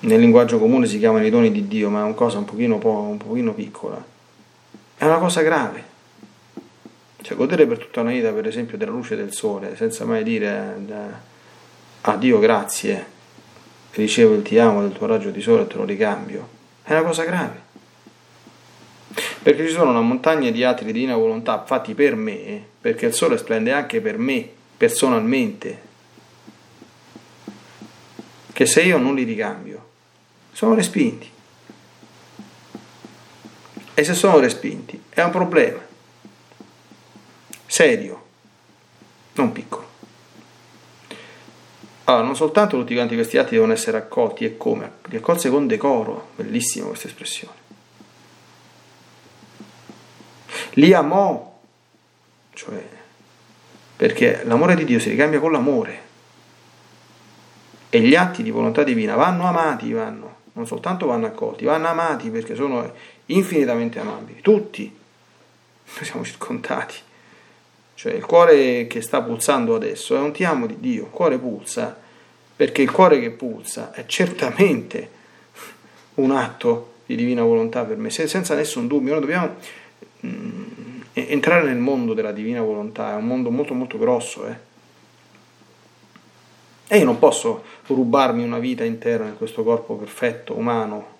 nel 0.00 0.20
linguaggio 0.20 0.60
comune 0.60 0.86
si 0.86 1.00
chiamano 1.00 1.26
i 1.26 1.30
doni 1.30 1.50
di 1.50 1.66
Dio, 1.66 1.90
ma 1.90 1.98
è 1.98 2.04
una 2.04 2.14
cosa 2.14 2.38
un 2.38 2.44
pochino, 2.44 2.78
po', 2.78 2.92
un 2.92 3.16
pochino 3.16 3.52
piccola, 3.52 4.00
è 4.96 5.04
una 5.04 5.18
cosa 5.18 5.40
grave. 5.42 5.82
Cioè, 7.20 7.36
godere 7.36 7.66
per 7.66 7.78
tutta 7.78 8.02
una 8.02 8.12
vita, 8.12 8.30
per 8.30 8.46
esempio, 8.46 8.78
della 8.78 8.92
luce 8.92 9.16
del 9.16 9.32
sole, 9.32 9.74
senza 9.74 10.04
mai 10.04 10.22
dire 10.22 10.76
eh, 10.86 10.94
a 12.02 12.16
Dio 12.16 12.38
grazie, 12.38 13.04
ricevo 13.90 14.34
il 14.34 14.42
ti 14.42 14.60
amo 14.60 14.82
del 14.82 14.92
tuo 14.92 15.06
raggio 15.06 15.30
di 15.30 15.40
sole 15.40 15.62
e 15.62 15.66
te 15.66 15.76
lo 15.76 15.84
ricambio, 15.84 16.48
è 16.84 16.92
una 16.92 17.02
cosa 17.02 17.24
grave. 17.24 17.69
Perché 19.42 19.66
ci 19.66 19.72
sono 19.72 19.90
una 19.90 20.00
montagna 20.00 20.50
di 20.50 20.62
atti 20.64 20.84
di 20.84 20.92
divina 20.92 21.16
volontà 21.16 21.64
fatti 21.64 21.94
per 21.94 22.14
me, 22.14 22.62
perché 22.80 23.06
il 23.06 23.14
sole 23.14 23.38
splende 23.38 23.72
anche 23.72 24.00
per 24.00 24.18
me, 24.18 24.48
personalmente, 24.76 25.88
che 28.52 28.66
se 28.66 28.82
io 28.82 28.98
non 28.98 29.14
li 29.14 29.22
ricambio, 29.22 29.88
sono 30.52 30.74
respinti. 30.74 31.28
E 33.94 34.04
se 34.04 34.14
sono 34.14 34.38
respinti 34.38 35.02
è 35.08 35.22
un 35.22 35.30
problema 35.30 35.88
serio, 37.70 38.24
non 39.34 39.52
piccolo. 39.52 39.88
Allora, 42.04 42.24
non 42.24 42.34
soltanto 42.34 42.76
tutti 42.76 42.94
quanti 42.94 43.14
questi 43.14 43.38
atti 43.38 43.54
devono 43.54 43.72
essere 43.72 43.96
accolti 43.96 44.44
e 44.44 44.56
come? 44.56 44.90
Accolse 45.12 45.48
con 45.50 45.68
decoro, 45.68 46.30
bellissima 46.34 46.88
questa 46.88 47.06
espressione. 47.06 47.69
Li 50.74 50.92
amò, 50.92 51.58
cioè, 52.54 52.86
perché 53.96 54.42
l'amore 54.44 54.74
di 54.74 54.84
Dio 54.84 54.98
si 54.98 55.10
ricambia 55.10 55.40
con 55.40 55.52
l'amore 55.52 56.08
e 57.90 58.00
gli 58.00 58.14
atti 58.14 58.42
di 58.42 58.50
volontà 58.50 58.82
divina 58.82 59.16
vanno 59.16 59.46
amati, 59.46 59.92
vanno, 59.92 60.36
non 60.52 60.66
soltanto 60.66 61.06
vanno 61.06 61.26
accolti, 61.26 61.64
vanno 61.64 61.88
amati 61.88 62.30
perché 62.30 62.54
sono 62.54 62.92
infinitamente 63.26 63.98
amabili, 63.98 64.40
tutti, 64.40 64.84
noi 65.94 66.04
siamo 66.04 66.24
circondati. 66.24 66.94
Cioè 67.94 68.12
il 68.12 68.24
cuore 68.24 68.86
che 68.86 69.02
sta 69.02 69.20
pulsando 69.20 69.74
adesso 69.74 70.16
è 70.16 70.20
un 70.20 70.32
ti 70.32 70.44
amo 70.44 70.66
di 70.66 70.78
Dio, 70.80 71.04
il 71.04 71.10
cuore 71.10 71.36
pulsa 71.38 71.98
perché 72.56 72.82
il 72.82 72.90
cuore 72.90 73.20
che 73.20 73.30
pulsa 73.30 73.92
è 73.92 74.06
certamente 74.06 75.10
un 76.14 76.30
atto 76.30 76.92
di 77.06 77.16
divina 77.16 77.42
volontà 77.42 77.84
per 77.84 77.96
me, 77.96 78.10
senza 78.10 78.54
nessun 78.54 78.86
dubbio. 78.86 79.12
Noi 79.12 79.20
dobbiamo 79.20 79.56
entrare 81.12 81.64
nel 81.64 81.78
mondo 81.78 82.14
della 82.14 82.32
divina 82.32 82.60
volontà, 82.62 83.12
è 83.12 83.16
un 83.16 83.26
mondo 83.26 83.50
molto 83.50 83.74
molto 83.74 83.98
grosso, 83.98 84.46
eh 84.46 84.68
e 86.92 86.98
io 86.98 87.04
non 87.04 87.20
posso 87.20 87.62
rubarmi 87.86 88.42
una 88.42 88.58
vita 88.58 88.82
intera 88.82 89.24
in 89.24 89.36
questo 89.36 89.62
corpo 89.62 89.94
perfetto, 89.94 90.58
umano, 90.58 91.18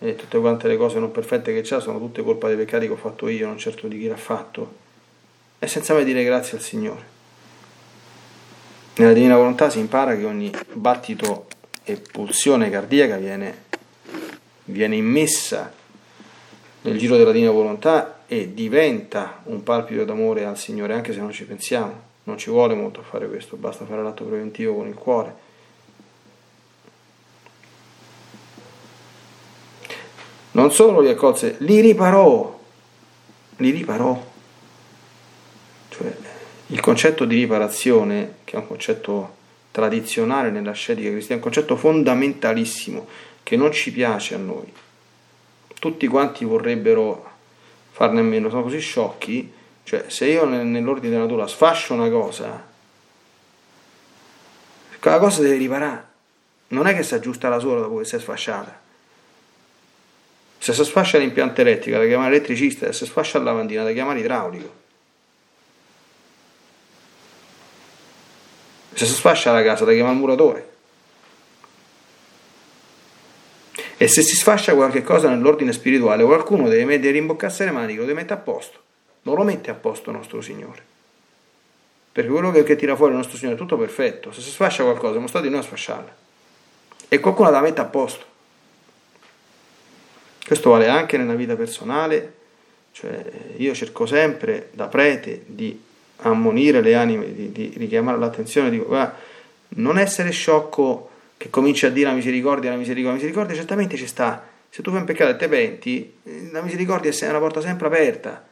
e 0.00 0.16
tutte 0.16 0.40
quante 0.40 0.66
le 0.66 0.76
cose 0.76 0.98
non 0.98 1.12
perfette 1.12 1.54
che 1.54 1.60
c'ha 1.62 1.78
sono 1.78 2.00
tutte 2.00 2.24
colpa 2.24 2.48
dei 2.48 2.56
peccati 2.56 2.86
che 2.86 2.94
ho 2.94 2.96
fatto 2.96 3.28
io, 3.28 3.46
non 3.46 3.56
certo 3.56 3.86
di 3.86 3.96
chi 3.96 4.08
l'ha 4.08 4.16
fatto, 4.16 4.74
e 5.60 5.68
senza 5.68 5.94
mai 5.94 6.02
dire 6.02 6.24
grazie 6.24 6.56
al 6.56 6.64
Signore. 6.64 7.12
Nella 8.96 9.12
divina 9.12 9.36
volontà 9.36 9.70
si 9.70 9.78
impara 9.78 10.16
che 10.16 10.24
ogni 10.24 10.50
battito 10.72 11.46
e 11.84 11.94
pulsione 11.94 12.68
cardiaca 12.68 13.16
viene, 13.16 13.66
viene 14.64 14.96
immessa 14.96 15.72
nel 16.80 16.98
giro 16.98 17.16
della 17.16 17.30
divina 17.30 17.52
volontà 17.52 18.23
e 18.34 18.52
diventa 18.52 19.42
un 19.44 19.62
palpito 19.62 20.04
d'amore 20.04 20.44
al 20.44 20.58
Signore, 20.58 20.94
anche 20.94 21.12
se 21.12 21.20
non 21.20 21.30
ci 21.30 21.44
pensiamo. 21.44 22.12
Non 22.24 22.36
ci 22.36 22.50
vuole 22.50 22.74
molto 22.74 23.00
fare 23.02 23.28
questo, 23.28 23.54
basta 23.54 23.84
fare 23.84 24.02
l'atto 24.02 24.24
preventivo 24.24 24.74
con 24.74 24.88
il 24.88 24.94
cuore. 24.94 25.36
Non 30.52 30.72
solo 30.72 31.00
li 31.00 31.10
accolse, 31.10 31.56
li 31.58 31.80
riparò, 31.80 32.60
li 33.58 33.70
riparò. 33.70 34.32
Cioè, 35.90 36.16
il 36.68 36.80
concetto 36.80 37.24
di 37.26 37.36
riparazione, 37.36 38.38
che 38.42 38.56
è 38.56 38.58
un 38.58 38.66
concetto 38.66 39.36
tradizionale 39.70 40.50
nella 40.50 40.72
scetica 40.72 41.10
cristiana, 41.10 41.40
è 41.40 41.44
un 41.44 41.52
concetto 41.52 41.76
fondamentalissimo 41.76 43.06
che 43.44 43.56
non 43.56 43.70
ci 43.70 43.92
piace 43.92 44.34
a 44.34 44.38
noi. 44.38 44.72
Tutti 45.78 46.06
quanti 46.08 46.44
vorrebbero 46.44 47.32
farne 47.94 48.18
a 48.18 48.22
meno, 48.24 48.48
sono 48.48 48.64
così 48.64 48.80
sciocchi, 48.80 49.52
cioè 49.84 50.06
se 50.08 50.26
io 50.26 50.44
nell'ordine 50.46 51.10
della 51.10 51.22
natura 51.22 51.46
sfascio 51.46 51.94
una 51.94 52.10
cosa, 52.10 52.60
quella 54.98 55.18
cosa 55.18 55.42
deve 55.42 55.56
riparare, 55.58 56.06
non 56.68 56.88
è 56.88 56.94
che 56.96 57.04
si 57.04 57.14
aggiusta 57.14 57.48
la 57.48 57.60
sola 57.60 57.82
dopo 57.82 57.98
che 57.98 58.04
si 58.04 58.16
è 58.16 58.18
sfasciata. 58.18 58.80
Se 60.58 60.72
si 60.72 60.84
sfascia 60.84 61.18
l'impianto 61.18 61.60
elettrico 61.60 61.96
da 61.96 62.04
chiamare 62.04 62.34
elettricista, 62.34 62.86
se 62.86 62.92
si 62.92 63.04
sfascia 63.04 63.38
la 63.38 63.44
lavandina 63.44 63.84
da 63.84 63.92
chiamare 63.92 64.18
idraulico. 64.18 64.72
Se 68.94 69.06
si 69.06 69.12
sfascia 69.12 69.52
la 69.52 69.62
casa 69.62 69.84
da 69.84 69.92
chiamare 69.92 70.16
muratore. 70.16 70.73
E 74.04 74.08
se 74.08 74.20
si 74.20 74.36
sfascia 74.36 74.74
qualche 74.74 75.02
cosa 75.02 75.30
nell'ordine 75.30 75.72
spirituale, 75.72 76.24
qualcuno 76.24 76.68
deve 76.68 76.84
mettere 76.84 77.12
rimboccarsi 77.12 77.64
le 77.64 77.70
maniche, 77.70 78.00
lo 78.00 78.04
deve 78.04 78.20
mettere 78.20 78.38
a 78.38 78.42
posto. 78.42 78.78
Non 79.22 79.34
lo 79.34 79.44
mette 79.44 79.70
a 79.70 79.74
posto 79.74 80.10
il 80.10 80.16
nostro 80.16 80.42
Signore. 80.42 80.82
Perché 82.12 82.28
quello 82.28 82.50
che, 82.50 82.64
che 82.64 82.76
tira 82.76 82.96
fuori 82.96 83.12
il 83.12 83.16
nostro 83.16 83.38
Signore 83.38 83.56
è 83.56 83.58
tutto 83.58 83.78
perfetto. 83.78 84.30
Se 84.30 84.42
si 84.42 84.50
sfascia 84.50 84.82
qualcosa, 84.82 85.12
siamo 85.12 85.26
stati 85.26 85.48
noi 85.48 85.60
a 85.60 85.62
sfasciarla. 85.62 86.14
E 87.08 87.18
qualcuno 87.18 87.48
la 87.48 87.62
mette 87.62 87.80
a 87.80 87.86
posto. 87.86 88.24
Questo 90.46 90.68
vale 90.68 90.88
anche 90.88 91.16
nella 91.16 91.32
vita 91.32 91.56
personale, 91.56 92.34
cioè 92.92 93.24
io 93.56 93.72
cerco 93.72 94.04
sempre 94.04 94.68
da 94.72 94.86
prete 94.86 95.44
di 95.46 95.82
ammonire 96.16 96.82
le 96.82 96.94
anime, 96.94 97.32
di, 97.32 97.50
di 97.52 97.72
richiamare 97.74 98.18
l'attenzione, 98.18 98.68
guarda, 98.76 99.16
non 99.68 99.96
essere 99.96 100.30
sciocco 100.30 101.08
che 101.44 101.50
cominci 101.50 101.84
a 101.84 101.90
dire 101.90 102.08
la 102.08 102.14
misericordia, 102.14 102.70
la 102.70 102.76
misericordia, 102.76 103.10
la 103.10 103.16
misericordia 103.16 103.54
certamente 103.54 103.98
ci 103.98 104.06
sta, 104.06 104.48
se 104.70 104.80
tu 104.80 104.90
fai 104.90 105.00
un 105.00 105.04
peccato 105.04 105.32
e 105.32 105.36
te 105.36 105.46
penti, 105.46 106.14
la 106.50 106.62
misericordia 106.62 107.10
è 107.10 107.28
una 107.28 107.38
porta 107.38 107.60
sempre 107.60 107.86
aperta, 107.86 108.42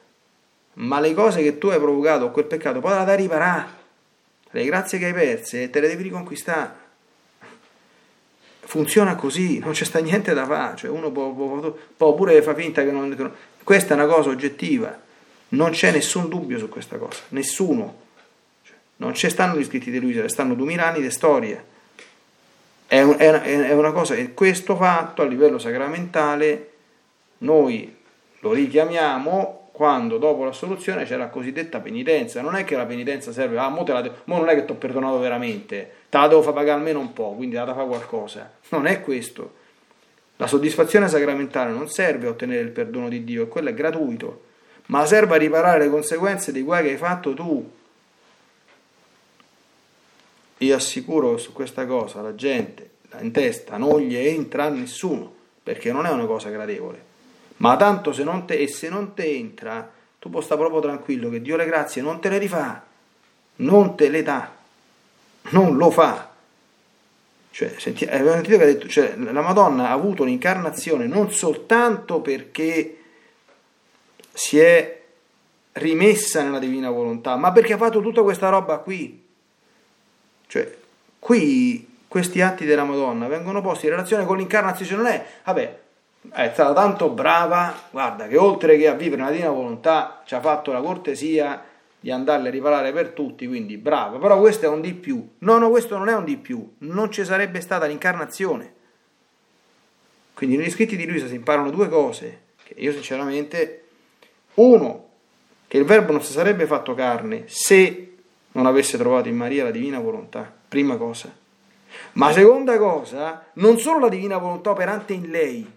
ma 0.75 1.01
le 1.01 1.15
cose 1.15 1.43
che 1.43 1.57
tu 1.57 1.69
hai 1.69 1.79
provocato, 1.79 2.31
quel 2.31 2.45
peccato, 2.45 2.81
poi 2.81 2.91
da 2.93 3.15
riparare, 3.15 3.67
le 4.51 4.65
grazie 4.67 4.99
che 4.99 5.07
hai 5.07 5.15
perse, 5.15 5.71
te 5.71 5.81
le 5.81 5.89
devi 5.89 6.03
riconquistare. 6.03 6.81
Funziona 8.61 9.15
così, 9.17 9.59
non 9.59 9.73
c'è 9.73 9.85
sta 9.85 9.99
niente 10.01 10.35
da 10.35 10.45
fare, 10.45 10.77
cioè 10.77 10.91
uno 10.91 11.11
può, 11.11 11.33
può, 11.33 11.75
può 11.97 12.15
pure 12.15 12.43
fare 12.43 12.61
finta 12.61 12.85
che 12.85 12.91
non... 12.91 13.33
Questa 13.63 13.95
è 13.95 13.97
una 13.97 14.07
cosa 14.07 14.29
oggettiva, 14.29 15.01
non 15.49 15.71
c'è 15.71 15.93
nessun 15.93 16.29
dubbio 16.29 16.59
su 16.59 16.69
questa 16.69 16.99
cosa, 16.99 17.21
nessuno. 17.31 18.01
Cioè, 18.63 18.75
non 18.97 19.15
ci 19.15 19.31
stanno 19.31 19.57
gli 19.57 19.65
scritti 19.65 19.91
di 19.91 19.99
Luisa, 19.99 20.29
stanno 20.29 20.55
duemila 20.55 20.89
anni 20.89 21.00
di 21.00 21.11
storia. 21.11 21.71
È, 22.93 22.97
è, 22.97 23.28
una, 23.28 23.43
è 23.43 23.73
una 23.73 23.91
cosa, 23.91 24.15
e 24.15 24.35
questo 24.35 24.76
fatto 24.76 25.23
a 25.23 25.25
livello 25.25 25.59
sacramentale 25.59 26.73
noi 27.39 27.97
lo 28.41 28.52
richiamiamo 28.52 29.71
quando 29.73 30.19
dopo 30.19 30.45
l'assoluzione 30.45 31.05
c'è 31.05 31.17
la 31.17 31.28
cosiddetta 31.28 31.81
penitenza. 31.81 32.43
Non 32.43 32.55
è 32.55 32.65
che 32.65 32.76
la 32.76 32.85
penitenza 32.85 33.33
serve, 33.33 33.57
ah, 33.57 33.71
mo, 33.71 33.83
de- 33.83 34.13
mo 34.25 34.37
non 34.37 34.50
è 34.50 34.55
che 34.55 34.67
ti 34.67 34.73
ho 34.73 34.75
perdonato 34.75 35.19
veramente, 35.19 35.91
te 36.11 36.19
la 36.19 36.28
devo 36.28 36.43
far 36.43 36.52
pagare 36.52 36.81
almeno 36.81 37.00
un 37.00 37.15
po', 37.15 37.33
quindi 37.33 37.55
la 37.55 37.65
da 37.65 37.73
fare 37.73 37.87
qualcosa. 37.87 38.52
Non 38.69 38.85
è 38.85 39.00
questo. 39.00 39.55
La 40.37 40.47
soddisfazione 40.47 41.09
sacramentale 41.09 41.73
non 41.73 41.89
serve 41.89 42.26
a 42.26 42.31
ottenere 42.31 42.61
il 42.61 42.73
perdono 42.73 43.09
di 43.09 43.25
Dio, 43.25 43.49
quello 43.49 43.71
è 43.71 43.75
gratuito, 43.75 44.43
ma 44.89 45.07
serve 45.07 45.37
a 45.37 45.39
riparare 45.39 45.85
le 45.85 45.89
conseguenze 45.89 46.52
dei 46.52 46.61
guai 46.61 46.85
che 46.85 46.91
hai 46.91 46.97
fatto 46.99 47.33
tu. 47.33 47.71
Io 50.63 50.77
assicuro 50.77 51.35
che 51.35 51.41
su 51.41 51.53
questa 51.53 51.87
cosa 51.87 52.21
la 52.21 52.35
gente 52.35 52.91
in 53.21 53.33
testa 53.33 53.77
non 53.77 54.01
gli 54.01 54.17
entra 54.17 54.69
nessuno, 54.69 55.33
perché 55.63 55.93
non 55.93 56.07
è 56.07 56.11
una 56.11 56.27
cosa 56.27 56.51
gradevole. 56.51 57.11
Ma 57.59 57.77
tanto 57.77 58.13
se 58.13 58.25
non 58.25 58.47
te, 58.47 58.55
e 58.55 58.69
se 58.69 58.89
non 58.89 59.15
te 59.15 59.25
entra, 59.25 59.91
tu 60.19 60.31
puoi 60.31 60.43
stare 60.43 60.61
proprio 60.61 60.81
tranquillo 60.81 61.31
che 61.31 61.43
Dio 61.43 61.57
le 61.57 61.67
grazie 61.67 62.01
non 62.01 62.21
te 62.21 62.29
le 62.29 62.39
rifà, 62.39 62.85
non 63.57 63.97
te 63.97 64.09
le 64.09 64.23
dà, 64.23 64.53
non 65.51 65.77
lo 65.77 65.91
fa. 65.91 66.31
Cioè, 67.51 67.75
senti, 67.77 68.07
detto, 68.07 68.89
cioè, 68.89 69.15
la 69.17 69.43
Madonna 69.43 69.89
ha 69.89 69.93
avuto 69.93 70.25
l'incarnazione 70.25 71.07
non 71.07 71.31
soltanto 71.33 72.21
perché 72.21 72.97
si 74.33 74.59
è 74.59 75.01
rimessa 75.73 76.43
nella 76.43 76.59
divina 76.59 76.89
volontà, 76.91 77.37
ma 77.37 77.53
perché 77.53 77.75
ha 77.75 77.79
fatto 77.79 78.01
tutta 78.01 78.23
questa 78.23 78.49
roba 78.49 78.79
qui. 78.79 79.22
Cioè, 80.52 80.71
qui 81.19 81.88
questi 82.06 82.43
atti 82.43 82.67
della 82.67 82.84
Madonna 82.84 83.26
vengono 83.26 83.62
posti 83.62 83.86
in 83.86 83.93
relazione 83.93 84.26
con 84.26 84.36
l'incarnazione, 84.36 85.02
non 85.02 85.10
è, 85.10 85.26
vabbè, 85.47 85.78
è 86.30 86.50
stata 86.52 86.75
tanto 86.75 87.08
brava, 87.08 87.75
guarda, 87.88 88.26
che 88.26 88.36
oltre 88.36 88.76
che 88.76 88.86
a 88.86 88.93
vivere 88.93 89.23
una 89.23 89.30
divina 89.30 89.49
volontà 89.49 90.21
ci 90.26 90.34
ha 90.34 90.41
fatto 90.41 90.71
la 90.71 90.82
cortesia 90.82 91.65
di 91.99 92.10
andarle 92.10 92.49
a 92.49 92.50
riparare 92.50 92.93
per 92.93 93.12
tutti, 93.12 93.47
quindi 93.47 93.78
brava, 93.78 94.19
però 94.19 94.38
questo 94.41 94.67
è 94.67 94.69
un 94.69 94.82
di 94.82 94.93
più. 94.93 95.26
No, 95.38 95.56
no, 95.56 95.71
questo 95.71 95.97
non 95.97 96.10
è 96.10 96.15
un 96.15 96.25
di 96.25 96.36
più, 96.36 96.75
non 96.80 97.10
ci 97.10 97.25
sarebbe 97.25 97.62
stata 97.62 97.86
l'incarnazione. 97.86 98.75
Quindi 100.34 100.58
negli 100.58 100.71
scritti 100.71 100.97
di 100.97 101.06
Luisa 101.06 101.28
si 101.28 101.34
imparano 101.34 101.71
due 101.71 101.88
cose, 101.88 102.43
che 102.62 102.75
io 102.76 102.93
sinceramente, 102.93 103.84
uno, 104.56 105.08
che 105.67 105.78
il 105.78 105.84
verbo 105.84 106.12
non 106.12 106.21
si 106.21 106.32
sarebbe 106.32 106.67
fatto 106.67 106.93
carne 106.93 107.45
se 107.47 108.12
non 108.52 108.67
avesse 108.67 108.99
trovato 108.99 109.28
in 109.28 109.36
Maria 109.36 109.65
la 109.65 109.71
divina 109.71 109.99
volontà, 109.99 110.52
prima 110.69 110.97
cosa. 110.97 111.41
Ma 112.12 112.32
seconda 112.32 112.78
cosa, 112.78 113.47
non 113.54 113.78
solo 113.78 114.00
la 114.00 114.08
divina 114.08 114.38
volontà 114.38 114.71
operante 114.71 115.12
in 115.12 115.30
lei, 115.30 115.71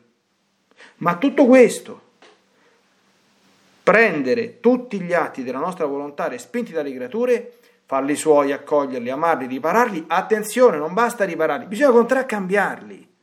ma 0.98 1.18
tutto 1.18 1.46
questo, 1.46 2.02
prendere 3.84 4.60
tutti 4.60 5.00
gli 5.00 5.14
atti 5.14 5.44
della 5.44 5.60
nostra 5.60 5.86
volontà 5.86 6.28
respinti 6.28 6.72
dalle 6.72 6.94
creature, 6.94 7.54
farli 7.86 8.16
suoi, 8.16 8.52
accoglierli, 8.52 9.10
amarli, 9.10 9.46
ripararli, 9.46 10.06
attenzione, 10.08 10.78
non 10.78 10.94
basta 10.94 11.24
ripararli, 11.24 11.66
bisogna 11.68 11.92
contraccambiarli. 11.92 13.14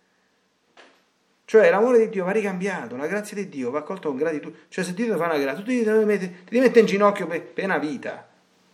Cioè 1.45 1.69
l'amore 1.69 1.99
di 1.99 2.09
Dio 2.09 2.25
va 2.25 2.31
ricambiato, 2.31 2.97
la 2.97 3.07
grazia 3.07 3.37
di 3.37 3.49
Dio 3.49 3.71
va 3.71 3.81
accolta 3.81 4.09
con 4.09 4.17
gratitudine. 4.17 4.63
Cioè 4.69 4.85
se 4.85 4.95
Dio 4.95 5.13
ti 5.13 5.19
fa 5.19 5.27
una 5.27 5.53
tu 5.55 5.63
ti 5.63 5.85
ti 5.85 6.59
mette 6.61 6.81
in 6.81 6.87
ginocchio 6.87 7.27
per, 7.27 7.43
per 7.43 7.65
una 7.65 7.79
vita. 7.79 8.32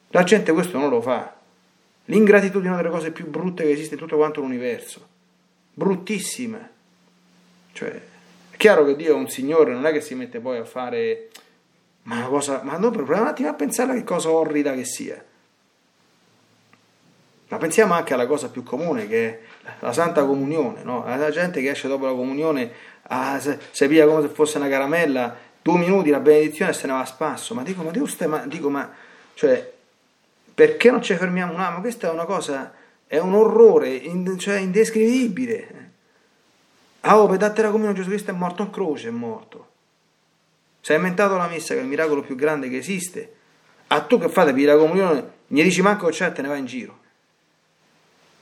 La 0.09 0.25
gente 0.25 0.53
questo 0.53 0.79
non 0.79 0.89
lo 0.89 1.01
fa. 1.01 1.37
L'ingratitudine 2.07 2.71
è 2.71 2.73
una 2.73 2.83
delle 2.83 2.95
cose 2.95 3.11
più 3.11 3.27
brutte 3.29 3.65
che 3.65 3.71
esiste 3.71 3.95
in 3.95 4.01
tutto 4.01 4.17
quanto 4.17 4.41
l'universo. 4.41 5.07
Bruttissima. 5.75 6.69
Cioè, 7.73 8.01
chiaro 8.57 8.85
che 8.85 8.97
Dio 8.97 9.13
è 9.13 9.15
un 9.15 9.29
Signore, 9.29 9.73
non 9.73 9.87
è 9.87 9.93
che 9.93 10.01
si 10.01 10.15
mette 10.15 10.41
poi 10.41 10.59
a 10.59 10.65
fare 10.65 11.29
ma 12.09 12.17
una 12.17 12.27
cosa, 12.27 12.63
ma 12.63 12.79
no, 12.79 12.91
proviamo 12.91 13.23
un 13.23 13.29
attimo 13.29 13.51
a 13.51 13.55
pensare 13.55 13.93
a 13.93 13.95
che 13.95 14.03
cosa 14.03 14.31
orrida 14.31 14.73
che 14.73 14.85
sia. 14.85 15.23
Ma 17.49 17.57
pensiamo 17.59 17.93
anche 17.93 18.15
alla 18.15 18.27
cosa 18.27 18.49
più 18.49 18.63
comune 18.63 19.07
che 19.07 19.29
è 19.29 19.41
la 19.81 19.93
Santa 19.93 20.25
Comunione, 20.25 20.83
no? 20.85 21.05
La 21.07 21.31
gente 21.31 21.61
che 21.61 21.71
esce 21.71 21.87
dopo 21.87 22.07
la 22.07 22.13
comunione 22.13 22.73
ah, 23.03 23.39
se, 23.39 23.59
se 23.71 23.89
via 23.89 24.07
come 24.07 24.23
se 24.23 24.29
fosse 24.29 24.57
una 24.57 24.69
caramella, 24.69 25.37
due 25.61 25.79
minuti 25.79 26.09
la 26.09 26.21
benedizione 26.21 26.71
e 26.71 26.75
se 26.75 26.87
ne 26.87 26.95
va 26.95 27.01
a 27.01 27.07
spasso. 27.07 27.55
Ma 27.55 27.63
dico, 27.63 27.83
ma, 27.83 27.91
Dio, 27.91 28.07
ma, 28.27 28.39
dico, 28.47 28.71
ma 28.71 28.91
cioè, 29.35 29.73
perché 30.59 30.91
non 30.91 31.01
ci 31.01 31.15
fermiamo 31.15 31.53
un 31.53 31.61
attimo? 31.61 31.83
Questa 31.83 32.09
è 32.09 32.11
una 32.11 32.25
cosa, 32.25 32.75
è 33.07 33.17
un 33.19 33.33
orrore 33.33 33.91
in, 33.91 34.37
cioè, 34.41 34.57
indescrivibile. 34.57 35.93
Ah, 37.03 37.21
oh, 37.21 37.29
per 37.29 37.37
date 37.37 37.63
la 37.63 37.69
comunione 37.69 37.95
Gesù 37.95 38.09
Cristo 38.09 38.33
è 38.33 38.35
morto 38.35 38.63
in 38.63 38.71
croce, 38.71 39.07
è 39.07 39.13
morto. 39.13 39.69
Si 40.81 40.91
è 40.91 40.97
inventato 40.97 41.37
la 41.37 41.47
messa 41.47 41.75
che 41.75 41.79
è 41.79 41.83
il 41.85 41.89
miracolo 41.89 42.23
più 42.23 42.35
grande 42.35 42.69
che 42.69 42.79
esiste. 42.79 43.35
A 43.87 44.01
tu 44.01 44.19
che 44.19 44.29
fate 44.29 44.51
la 44.65 44.77
comunione, 44.77 45.31
gli 45.47 45.63
dici 45.63 45.81
manco 45.81 46.07
che 46.07 46.13
c'è, 46.13 46.33
te 46.33 46.43
ne 46.43 46.49
vai 46.49 46.59
in 46.59 46.67
giro. 46.67 46.99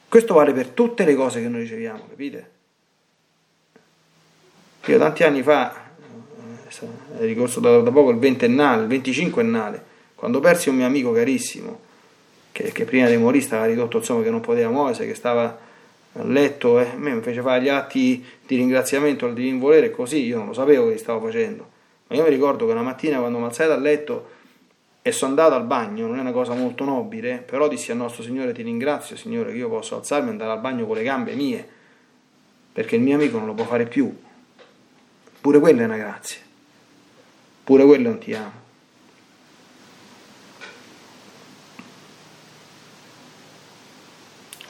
Questo 0.08 0.32
vale 0.32 0.54
per 0.54 0.68
tutte 0.68 1.04
le 1.04 1.14
cose 1.14 1.42
che 1.42 1.48
noi 1.48 1.60
riceviamo, 1.60 2.06
capite? 2.08 2.50
Io 4.86 4.98
tanti 4.98 5.22
anni 5.22 5.42
fa, 5.42 5.90
eh, 6.66 7.18
è 7.18 7.24
ricorso 7.26 7.60
da, 7.60 7.80
da 7.80 7.90
poco 7.90 8.08
il 8.08 8.18
ventennale, 8.18 8.84
il 8.84 8.88
venticinquennale, 8.88 9.84
quando 10.14 10.40
persi 10.40 10.70
un 10.70 10.76
mio 10.76 10.86
amico 10.86 11.12
carissimo, 11.12 11.84
che, 12.56 12.72
che 12.72 12.84
prima 12.86 13.06
di 13.06 13.18
morire 13.18 13.44
stava 13.44 13.66
ridotto, 13.66 13.98
insomma, 13.98 14.22
che 14.22 14.30
non 14.30 14.40
poteva 14.40 14.70
muoversi, 14.70 15.04
che 15.04 15.14
stava 15.14 15.58
a 16.14 16.24
letto, 16.24 16.80
eh, 16.80 16.94
me 16.96 17.12
mi 17.12 17.20
fece 17.20 17.42
fare 17.42 17.60
gli 17.60 17.68
atti 17.68 18.24
di 18.46 18.56
ringraziamento 18.56 19.26
al 19.26 19.34
divin 19.34 19.58
volere, 19.58 19.90
così 19.90 20.24
io 20.24 20.38
non 20.38 20.46
lo 20.46 20.52
sapevo 20.54 20.88
che 20.88 20.96
stavo 20.96 21.20
facendo. 21.26 21.68
Ma 22.06 22.16
io 22.16 22.22
mi 22.22 22.30
ricordo 22.30 22.64
che 22.64 22.72
una 22.72 22.80
mattina 22.80 23.18
quando 23.18 23.36
mi 23.38 23.44
alzai 23.44 23.68
dal 23.68 23.82
letto 23.82 24.30
e 25.02 25.12
sono 25.12 25.32
andato 25.32 25.54
al 25.54 25.64
bagno, 25.64 26.06
non 26.06 26.16
è 26.16 26.20
una 26.20 26.32
cosa 26.32 26.54
molto 26.54 26.84
nobile, 26.84 27.44
però 27.44 27.68
dissi 27.68 27.90
al 27.90 27.98
nostro 27.98 28.22
Signore 28.22 28.52
ti 28.52 28.62
ringrazio 28.62 29.16
Signore 29.16 29.52
che 29.52 29.58
io 29.58 29.68
posso 29.68 29.96
alzarmi 29.96 30.28
e 30.28 30.30
andare 30.30 30.52
al 30.52 30.60
bagno 30.60 30.86
con 30.86 30.96
le 30.96 31.02
gambe 31.02 31.34
mie, 31.34 31.68
perché 32.72 32.96
il 32.96 33.02
mio 33.02 33.16
amico 33.16 33.36
non 33.36 33.48
lo 33.48 33.54
può 33.54 33.66
fare 33.66 33.84
più. 33.84 34.16
Pure 35.42 35.58
quella 35.58 35.82
è 35.82 35.84
una 35.84 35.98
grazia, 35.98 36.40
pure 37.62 37.84
quello 37.84 38.08
è 38.08 38.12
un 38.12 38.18
ti 38.18 38.32
amo. 38.32 38.64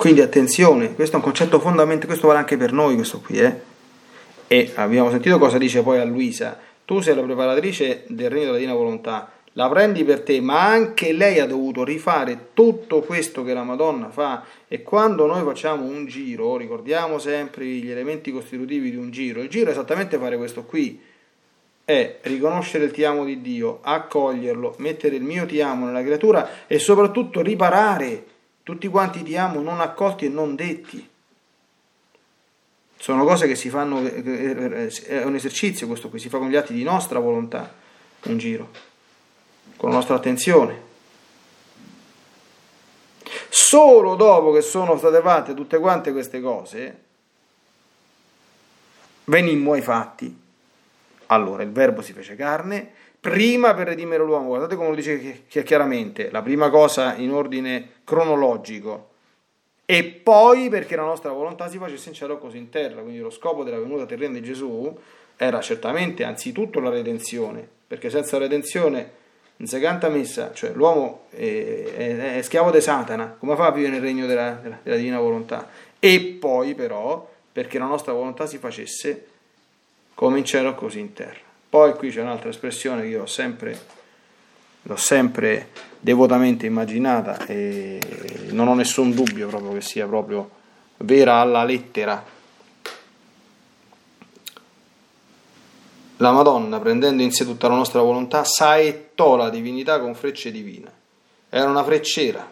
Quindi 0.07 0.23
attenzione, 0.23 0.95
questo 0.95 1.17
è 1.17 1.19
un 1.19 1.25
concetto 1.25 1.59
fondamentale, 1.59 2.07
questo 2.07 2.29
vale 2.29 2.39
anche 2.39 2.57
per 2.57 2.71
noi, 2.71 2.95
questo 2.95 3.19
qui, 3.19 3.41
eh? 3.41 3.55
E 4.47 4.71
abbiamo 4.77 5.11
sentito 5.11 5.37
cosa 5.37 5.59
dice 5.59 5.83
poi 5.83 5.99
a 5.99 6.05
Luisa, 6.05 6.57
tu 6.85 7.01
sei 7.01 7.17
la 7.17 7.23
preparatrice 7.23 8.05
del 8.07 8.31
regno 8.31 8.45
della 8.45 8.57
divina 8.57 8.75
volontà, 8.75 9.33
la 9.55 9.69
prendi 9.69 10.05
per 10.05 10.21
te, 10.21 10.41
ma 10.41 10.65
anche 10.65 11.11
lei 11.11 11.41
ha 11.41 11.47
dovuto 11.47 11.83
rifare 11.83 12.51
tutto 12.55 13.01
questo 13.01 13.43
che 13.43 13.53
la 13.53 13.65
Madonna 13.65 14.09
fa. 14.11 14.45
E 14.69 14.85
quando 14.85 15.27
noi 15.27 15.43
facciamo 15.43 15.83
un 15.83 16.07
giro, 16.07 16.57
ricordiamo 16.57 17.19
sempre 17.19 17.65
gli 17.65 17.91
elementi 17.91 18.31
costitutivi 18.31 18.93
di 18.93 18.97
un 18.97 19.11
giro, 19.11 19.43
il 19.43 19.49
giro 19.49 19.71
è 19.71 19.73
esattamente 19.73 20.19
fare 20.19 20.37
questo 20.37 20.63
qui, 20.63 21.01
è 21.85 22.19
riconoscere 22.23 22.85
il 22.85 22.93
ti 22.93 23.03
amo 23.03 23.25
di 23.25 23.41
Dio, 23.41 23.81
accoglierlo, 23.83 24.77
mettere 24.79 25.17
il 25.17 25.25
mio 25.25 25.47
ti 25.47 25.61
amo 25.61 25.87
nella 25.87 26.05
creatura 26.05 26.65
e 26.69 26.79
soprattutto 26.79 27.41
riparare 27.41 28.35
tutti 28.67 28.89
quanti 28.89 29.23
ti 29.23 29.37
amo 29.37 29.61
non 29.61 29.81
accolti 29.81 30.25
e 30.25 30.29
non 30.29 30.57
detti. 30.57 31.09
Sono 32.97 33.25
cose 33.25 33.47
che 33.47 33.55
si 33.55 33.69
fanno, 33.71 34.05
è 34.05 35.23
un 35.23 35.37
esercizio 35.37 35.87
questo 35.87 36.09
qui, 36.09 36.19
si 36.19 36.29
fa 36.29 36.39
con 36.39 36.49
gli 36.49 36.57
atti 36.57 36.73
di 36.73 36.83
nostra 36.83 37.21
volontà, 37.21 37.73
un 38.25 38.37
giro, 38.39 38.71
con 39.77 39.91
la 39.91 39.95
nostra 39.95 40.17
attenzione. 40.17 40.83
Solo 43.49 44.17
dopo 44.17 44.51
che 44.51 44.63
sono 44.63 44.99
state 44.99 45.21
fatte 45.21 45.55
tutte 45.55 45.79
quante 45.79 46.11
queste 46.11 46.41
cose, 46.41 47.03
venimmo 49.27 49.75
ai 49.75 49.83
fatti. 49.83 50.43
Allora 51.27 51.63
il 51.63 51.71
verbo 51.71 52.03
si 52.03 52.13
fece 52.13 52.35
carne, 52.35 52.95
prima 53.31 53.75
per 53.75 53.89
redimere 53.89 54.23
l'uomo, 54.23 54.47
guardate 54.47 54.77
come 54.77 54.91
lo 54.91 54.95
dice 54.95 55.43
chiaramente, 55.49 56.31
la 56.31 56.43
prima 56.43 56.71
cosa 56.71 57.17
in 57.17 57.33
ordine 57.33 57.95
cronologico, 58.05 59.09
e 59.85 60.05
poi 60.05 60.69
perché 60.69 60.95
la 60.95 61.03
nostra 61.03 61.33
volontà 61.33 61.69
si 61.69 61.77
facesse 61.77 62.11
in 62.11 62.15
cielo 62.15 62.39
così 62.39 62.59
in 62.59 62.69
terra, 62.69 63.01
quindi 63.01 63.19
lo 63.19 63.31
scopo 63.31 63.65
della 63.65 63.81
venuta 63.81 64.07
terrena 64.07 64.35
di 64.35 64.43
Gesù 64.43 64.97
era 65.37 65.61
certamente 65.61 66.23
anzitutto 66.23 66.79
la 66.79 66.89
redenzione, 66.89 67.69
perché 67.85 68.11
senza 68.11 68.39
redenzione 68.39 69.11
in 69.57 69.67
seconda 69.67 70.09
messa, 70.09 70.53
cioè 70.55 70.71
l'uomo 70.71 71.25
è, 71.31 71.83
è, 71.97 72.37
è, 72.37 72.43
schiavo 72.43 72.71
di 72.71 72.81
Satana, 72.81 73.35
come 73.37 73.57
fa 73.57 73.67
a 73.67 73.73
vivere 73.73 73.95
nel 73.95 74.03
regno 74.03 74.27
della, 74.27 74.53
della, 74.53 74.79
della 74.81 74.97
divina 74.97 75.19
volontà? 75.19 75.69
E 75.99 76.21
poi 76.39 76.77
però 76.77 77.29
perché 77.51 77.81
la 77.81 77.87
nostra 77.87 78.13
volontà 78.13 78.47
si 78.47 78.59
facesse 78.59 79.27
come 80.15 80.39
in 80.39 80.45
cielo 80.45 80.77
così 80.77 81.01
in 81.01 81.13
terra. 81.13 81.46
Poi 81.69 81.95
qui 81.95 82.11
c'è 82.11 82.23
un'altra 82.23 82.49
espressione 82.49 83.03
che 83.03 83.09
io 83.09 83.23
ho 83.23 83.27
sempre, 83.27 83.79
l'ho 84.83 84.97
sempre 84.97 85.71
devotamente 85.99 86.65
immaginata 86.67 87.45
e 87.47 87.99
non 88.51 88.69
ho 88.69 88.75
nessun 88.75 89.13
dubbio 89.13 89.49
proprio 89.49 89.73
che 89.73 89.81
sia 89.81 90.07
proprio 90.07 90.49
vera 90.99 91.41
alla 91.41 91.65
lettera. 91.65 92.25
La 96.19 96.33
Madonna, 96.33 96.79
prendendo 96.79 97.23
in 97.23 97.33
sé 97.33 97.45
tutta 97.45 97.69
la 97.69 97.75
nostra 97.75 98.01
volontà, 98.01 98.45
saettò 98.45 99.37
la 99.37 99.51
divinità 99.51 100.01
con 100.01 100.15
frecce 100.15 100.51
divine. 100.51 100.91
Era 101.51 101.69
una 101.69 101.85
frecciera, 101.85 102.51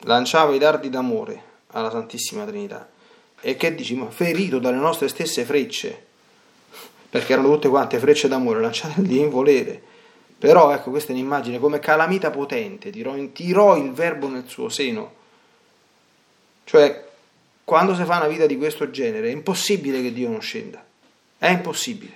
lanciava 0.00 0.54
i 0.54 0.58
dardi 0.58 0.88
d'amore 0.88 1.42
alla 1.68 1.90
Santissima 1.90 2.44
Trinità. 2.44 2.88
E 3.40 3.56
che 3.56 3.74
dici? 3.74 3.96
Ma 3.96 4.08
ferito 4.10 4.60
dalle 4.60 4.76
nostre 4.76 5.08
stesse 5.08 5.44
frecce 5.44 6.10
perché 7.12 7.34
erano 7.34 7.52
tutte 7.52 7.68
quante 7.68 7.98
frecce 7.98 8.26
d'amore 8.26 8.58
lanciate 8.58 9.02
lì 9.02 9.18
in 9.18 9.28
volere. 9.28 9.78
Però 10.38 10.72
ecco, 10.72 10.88
questa 10.88 11.12
è 11.12 11.14
un'immagine 11.14 11.58
come 11.58 11.78
calamita 11.78 12.30
potente, 12.30 12.88
tirò, 12.88 13.14
tirò 13.34 13.76
il 13.76 13.92
verbo 13.92 14.28
nel 14.28 14.44
suo 14.46 14.70
seno. 14.70 15.12
Cioè, 16.64 17.04
quando 17.64 17.94
si 17.94 18.02
fa 18.04 18.16
una 18.16 18.28
vita 18.28 18.46
di 18.46 18.56
questo 18.56 18.90
genere, 18.90 19.28
è 19.28 19.30
impossibile 19.30 20.00
che 20.00 20.10
Dio 20.10 20.30
non 20.30 20.40
scenda. 20.40 20.82
È 21.36 21.50
impossibile. 21.50 22.12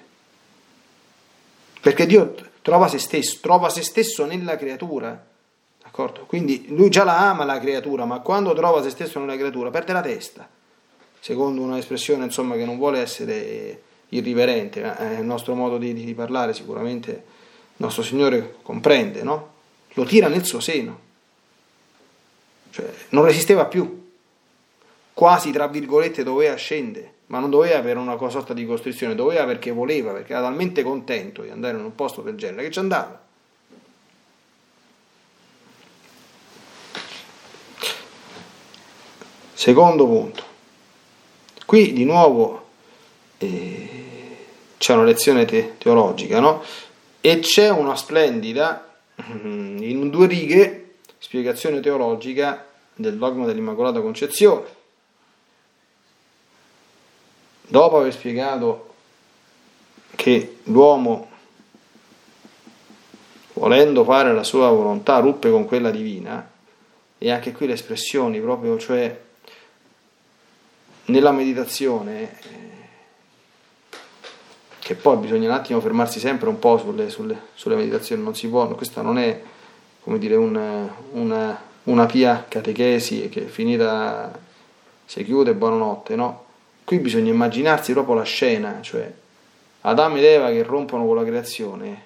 Perché 1.78 2.06
Dio 2.06 2.34
trova 2.62 2.88
se 2.88 2.96
stesso, 2.98 3.40
trova 3.42 3.68
se 3.68 3.82
stesso 3.82 4.24
nella 4.24 4.56
creatura. 4.56 5.26
D'accordo? 5.82 6.24
Quindi 6.24 6.68
lui 6.70 6.88
già 6.88 7.04
la 7.04 7.28
ama 7.28 7.44
la 7.44 7.60
creatura, 7.60 8.06
ma 8.06 8.20
quando 8.20 8.54
trova 8.54 8.82
se 8.82 8.88
stesso 8.88 9.20
nella 9.20 9.36
creatura 9.36 9.68
perde 9.68 9.92
la 9.92 10.00
testa. 10.00 10.48
Secondo 11.20 11.60
un'espressione, 11.60 12.24
insomma, 12.24 12.56
che 12.56 12.64
non 12.64 12.78
vuole 12.78 13.00
essere 13.00 13.82
irriverente, 14.10 14.82
è 14.96 15.18
il 15.18 15.24
nostro 15.24 15.54
modo 15.54 15.78
di, 15.78 15.92
di 15.92 16.14
parlare, 16.14 16.54
sicuramente 16.54 17.10
il 17.10 17.76
nostro 17.76 18.02
Signore 18.02 18.56
comprende, 18.62 19.22
no? 19.22 19.54
Lo 19.94 20.04
tira 20.04 20.28
nel 20.28 20.44
suo 20.44 20.60
seno, 20.60 21.00
cioè 22.70 22.92
non 23.10 23.24
resisteva 23.24 23.64
più, 23.64 24.10
quasi 25.12 25.50
tra 25.50 25.66
virgolette 25.66 26.22
doveva 26.22 26.54
scendere, 26.56 27.12
ma 27.26 27.38
non 27.38 27.50
doveva 27.50 27.80
per 27.80 27.96
una 27.96 28.16
sorta 28.28 28.52
di 28.52 28.66
costrizione, 28.66 29.14
doveva 29.14 29.44
perché 29.44 29.70
voleva, 29.70 30.12
perché 30.12 30.32
era 30.32 30.42
talmente 30.42 30.82
contento 30.82 31.42
di 31.42 31.50
andare 31.50 31.76
in 31.78 31.84
un 31.84 31.94
posto 31.94 32.20
del 32.20 32.36
genere 32.36 32.64
che 32.64 32.70
ci 32.70 32.78
andava. 32.78 33.24
Secondo 39.54 40.06
punto, 40.06 40.44
qui 41.64 41.94
di 41.94 42.04
nuovo 42.04 42.65
c'è 43.38 44.94
una 44.94 45.04
lezione 45.04 45.44
te- 45.44 45.74
teologica, 45.78 46.40
no? 46.40 46.62
E 47.20 47.40
c'è 47.40 47.70
una 47.70 47.96
splendida, 47.96 48.94
mm, 49.22 49.82
in 49.82 50.10
due 50.10 50.26
righe, 50.26 50.94
spiegazione 51.18 51.80
teologica 51.80 52.66
del 52.94 53.16
dogma 53.16 53.46
dell'Immacolata 53.46 54.00
Concezione. 54.00 54.74
Dopo 57.68 57.98
aver 57.98 58.12
spiegato 58.12 58.94
che 60.14 60.58
l'uomo, 60.64 61.28
volendo 63.54 64.04
fare 64.04 64.32
la 64.32 64.44
sua 64.44 64.68
volontà, 64.68 65.18
ruppe 65.18 65.50
con 65.50 65.64
quella 65.66 65.90
divina, 65.90 66.48
e 67.18 67.30
anche 67.30 67.52
qui 67.52 67.66
le 67.66 67.72
espressioni 67.72 68.40
proprio, 68.40 68.78
cioè 68.78 69.20
nella 71.06 71.32
meditazione 71.32 72.38
che 74.86 74.94
poi 74.94 75.16
bisogna 75.16 75.48
un 75.48 75.54
attimo 75.56 75.80
fermarsi 75.80 76.20
sempre 76.20 76.48
un 76.48 76.60
po' 76.60 76.78
sulle, 76.78 77.10
sulle, 77.10 77.36
sulle 77.54 77.74
meditazioni, 77.74 78.22
non 78.22 78.36
si 78.36 78.46
può, 78.46 78.68
questa 78.68 79.02
non 79.02 79.18
è 79.18 79.42
come 80.00 80.16
dire 80.20 80.36
un, 80.36 80.88
una, 81.10 81.60
una 81.82 82.06
pia 82.06 82.44
catechesi 82.46 83.28
che 83.28 83.48
finita 83.48 84.38
si 85.04 85.24
chiude 85.24 85.54
buonanotte, 85.54 86.14
no? 86.14 86.44
Qui 86.84 87.00
bisogna 87.00 87.32
immaginarsi 87.32 87.94
proprio 87.94 88.14
la 88.14 88.22
scena, 88.22 88.78
cioè 88.80 89.12
Adamo 89.80 90.18
ed 90.18 90.24
Eva 90.24 90.50
che 90.50 90.62
rompono 90.62 91.04
con 91.04 91.16
la 91.16 91.24
creazione, 91.24 92.02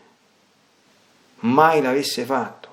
mai 1.40 1.82
l'avesse 1.82 2.24
fatto, 2.24 2.68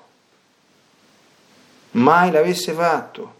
mai 1.90 2.30
l'avesse 2.30 2.72
fatto. 2.72 3.34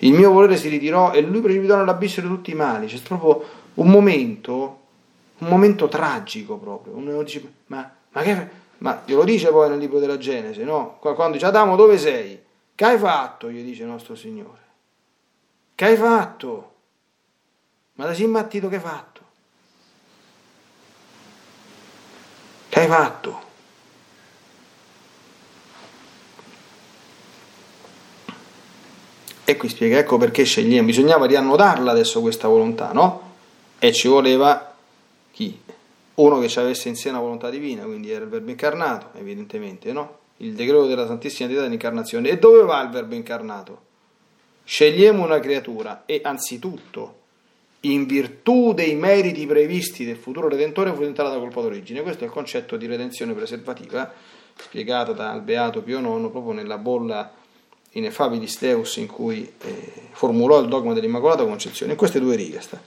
Il 0.00 0.12
mio 0.12 0.30
volere 0.30 0.58
si 0.58 0.68
ritirò 0.68 1.12
e 1.12 1.22
lui 1.22 1.40
precipitò 1.40 1.74
nell'abisso 1.76 2.20
di 2.20 2.26
tutti 2.26 2.50
i 2.50 2.54
mali, 2.54 2.86
c'è 2.86 2.98
proprio 2.98 3.42
un 3.76 3.88
momento 3.88 4.84
un 5.38 5.48
momento 5.48 5.88
tragico 5.88 6.56
proprio. 6.56 6.94
Uno 6.94 7.22
dice, 7.22 7.52
ma, 7.66 7.90
ma 8.10 8.22
che 8.22 8.64
ma 8.78 9.02
glielo 9.06 9.24
dice 9.24 9.48
poi 9.48 9.70
nel 9.70 9.78
libro 9.78 9.98
della 9.98 10.18
Genesi, 10.18 10.62
no? 10.62 10.98
Quando 11.00 11.32
dice 11.32 11.46
Adamo 11.46 11.76
dove 11.76 11.96
sei? 11.98 12.42
Che 12.74 12.84
hai 12.84 12.98
fatto? 12.98 13.50
gli 13.50 13.64
dice 13.64 13.82
il 13.82 13.88
nostro 13.88 14.14
Signore. 14.14 14.64
Che 15.74 15.84
hai 15.84 15.96
fatto? 15.96 16.74
Ma 17.94 18.04
da 18.04 18.12
simmattito 18.12 18.68
che 18.68 18.74
hai 18.74 18.80
fatto? 18.80 19.20
Che 22.68 22.80
hai 22.80 22.86
fatto? 22.86 23.44
E 29.44 29.56
qui 29.56 29.68
spiega, 29.68 29.98
ecco 29.98 30.18
perché 30.18 30.44
scegliamo, 30.44 30.86
bisognava 30.86 31.24
riannodarla 31.24 31.92
adesso 31.92 32.20
questa 32.20 32.48
volontà, 32.48 32.92
no? 32.92 33.34
E 33.78 33.92
ci 33.92 34.08
voleva 34.08 34.75
chi? 35.36 35.60
Uno 36.14 36.38
che 36.38 36.48
ci 36.48 36.58
avesse 36.58 36.88
in 36.88 36.96
sé 36.96 37.10
una 37.10 37.20
volontà 37.20 37.50
divina, 37.50 37.82
quindi 37.82 38.10
era 38.10 38.24
il 38.24 38.30
verbo 38.30 38.48
incarnato, 38.48 39.10
evidentemente, 39.18 39.92
no? 39.92 40.18
Il 40.38 40.54
decreto 40.54 40.86
della 40.86 41.06
Santissima 41.06 41.46
Trinità 41.46 41.64
dell'incarnazione. 41.66 42.30
E 42.30 42.38
dove 42.38 42.62
va 42.62 42.80
il 42.80 42.88
verbo 42.88 43.14
incarnato? 43.14 43.82
Scegliamo 44.64 45.22
una 45.22 45.38
creatura 45.38 46.04
e 46.06 46.22
anzitutto, 46.24 47.24
in 47.80 48.06
virtù 48.06 48.72
dei 48.72 48.94
meriti 48.94 49.46
previsti 49.46 50.06
del 50.06 50.16
futuro 50.16 50.48
Redentore, 50.48 50.90
fu 50.92 51.00
diventata 51.00 51.28
da 51.28 51.38
colpa 51.38 51.60
d'origine. 51.60 52.00
Questo 52.00 52.24
è 52.24 52.26
il 52.28 52.32
concetto 52.32 52.78
di 52.78 52.86
redenzione 52.86 53.34
preservativa, 53.34 54.10
spiegato 54.56 55.12
dal 55.12 55.42
Beato 55.42 55.82
Pio 55.82 55.98
IX 55.98 56.30
proprio 56.30 56.52
nella 56.52 56.78
bolla 56.78 57.30
Ineffabilis 57.90 58.58
Deus 58.58 58.96
in 58.96 59.06
cui 59.06 59.52
eh, 59.60 59.92
formulò 60.12 60.60
il 60.60 60.68
dogma 60.68 60.94
dell'Immacolata 60.94 61.44
Concezione. 61.44 61.92
In 61.92 61.98
queste 61.98 62.20
due 62.20 62.36
righe 62.36 62.60
sta, 62.62 62.80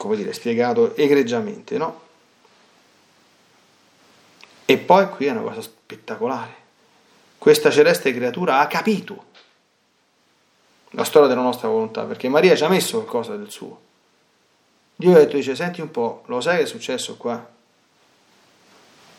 come 0.00 0.16
dire, 0.16 0.32
spiegato 0.32 0.96
egregiamente, 0.96 1.76
no? 1.76 2.00
E 4.64 4.78
poi 4.78 5.06
qui 5.10 5.26
è 5.26 5.30
una 5.30 5.42
cosa 5.42 5.60
spettacolare. 5.60 6.54
Questa 7.36 7.70
celeste 7.70 8.14
creatura 8.14 8.60
ha 8.60 8.66
capito 8.66 9.24
la 10.92 11.04
storia 11.04 11.28
della 11.28 11.42
nostra 11.42 11.68
volontà, 11.68 12.04
perché 12.04 12.30
Maria 12.30 12.56
ci 12.56 12.64
ha 12.64 12.70
messo 12.70 12.96
qualcosa 12.96 13.36
del 13.36 13.50
suo. 13.50 13.78
Dio 14.96 15.14
ha 15.14 15.18
detto, 15.18 15.36
dice, 15.36 15.54
senti 15.54 15.82
un 15.82 15.90
po', 15.90 16.22
lo 16.26 16.40
sai 16.40 16.56
che 16.56 16.62
è 16.62 16.66
successo 16.66 17.18
qua? 17.18 17.50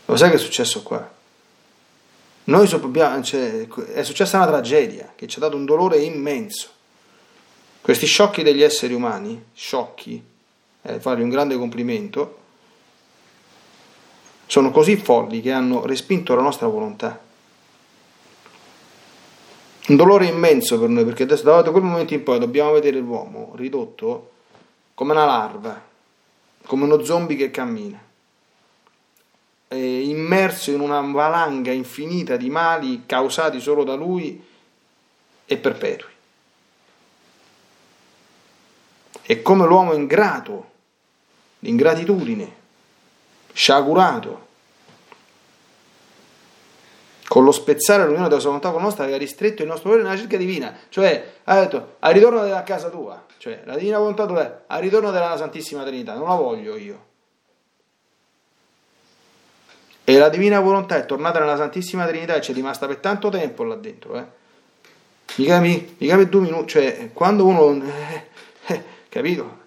Lo 0.06 0.16
sai 0.16 0.32
che 0.32 0.38
è 0.38 0.40
successo 0.40 0.82
qua? 0.82 1.12
Noi 2.46 2.68
cioè, 2.68 3.68
è 3.68 4.04
successa 4.04 4.38
una 4.38 4.48
tragedia 4.48 5.14
che 5.16 5.28
ci 5.28 5.38
ha 5.38 5.42
dato 5.42 5.56
un 5.56 5.66
dolore 5.66 6.00
immenso. 6.00 6.70
Questi 7.82 8.08
sciocchi 8.08 8.42
degli 8.42 8.64
esseri 8.64 8.96
umani, 8.96 9.50
sciocchi, 9.54 10.30
eh, 10.82 11.00
fargli 11.00 11.22
un 11.22 11.30
grande 11.30 11.58
complimento, 11.58 12.40
sono 14.46 14.72
così 14.72 14.98
folli 14.98 15.42
che 15.42 15.52
hanno 15.52 15.86
respinto 15.86 16.36
la 16.36 16.42
nostra 16.42 16.68
volontà. 16.68 17.20
Un 19.88 19.96
dolore 19.96 20.26
immenso 20.26 20.80
per 20.80 20.90
noi, 20.90 21.06
perché 21.06 21.24
adesso 21.24 21.44
da 21.44 21.72
quel 21.72 21.84
momento 21.84 22.14
in 22.14 22.24
poi 22.24 22.40
dobbiamo 22.40 22.72
vedere 22.72 23.00
l'uomo 23.00 23.54
ridotto 23.56 24.32
come 24.94 25.12
una 25.12 25.26
larva, 25.26 25.82
come 26.66 26.84
uno 26.84 27.04
zombie 27.04 27.36
che 27.36 27.52
cammina 27.52 28.10
eh, 29.74 30.02
immerso 30.02 30.72
in 30.72 30.82
una 30.82 31.00
valanga 31.00 31.72
infinita 31.72 32.36
di 32.36 32.50
mali 32.50 33.04
causati 33.06 33.62
solo 33.62 33.86
da 33.86 33.96
lui 33.96 34.46
e 35.46 35.58
perpetui. 35.58 36.10
È 39.22 39.42
come 39.42 39.66
l'uomo 39.66 39.94
ingrato, 39.94 40.71
l'ingratitudine, 41.62 42.56
sciagurato, 43.54 44.50
con 47.28 47.46
lo 47.46 47.52
spezzare 47.52 48.04
l'unione 48.04 48.28
della 48.28 48.42
sua 48.42 48.50
volontà 48.50 48.72
con 48.72 48.82
nostra, 48.82 49.04
aveva 49.04 49.18
ristretto 49.18 49.62
il 49.62 49.68
nostro 49.70 49.90
volere 49.90 50.08
nella 50.08 50.20
cerca 50.20 50.38
divina, 50.38 50.78
cioè 50.90 51.36
ha 51.46 51.60
detto 51.62 51.96
al 52.00 52.14
ritorno 52.14 52.42
della 52.42 52.64
casa 52.64 52.90
tua, 52.90 53.26
cioè 53.38 53.62
la 53.66 53.78
divina 53.78 54.00
volontà 54.00 54.26
dov'è? 54.26 54.64
Al 54.68 54.82
ritorno 54.82 55.12
della 55.12 55.38
Santissima 55.38 55.84
Trinità, 55.84 56.14
non 56.16 56.28
la 56.28 56.36
voglio 56.36 56.76
io. 56.76 57.10
E 60.04 60.18
la 60.18 60.28
divina 60.28 60.60
volontà 60.60 60.98
è 60.98 61.06
tornata 61.06 61.40
nella 61.40 61.56
Santissima 61.56 62.06
Trinità 62.06 62.36
e 62.36 62.40
c'è 62.40 62.54
rimasta 62.54 62.86
per 62.86 62.98
tanto 62.98 63.30
tempo 63.30 63.64
là 63.64 63.76
dentro. 63.76 64.18
Eh. 64.18 64.26
Mica, 65.36 65.60
mica 65.60 66.16
per 66.18 66.28
due 66.28 66.42
minuti, 66.42 66.68
cioè 66.68 67.12
quando 67.14 67.46
uno... 67.46 67.82
Eh, 67.86 68.28
eh, 68.66 68.84
capito? 69.08 69.61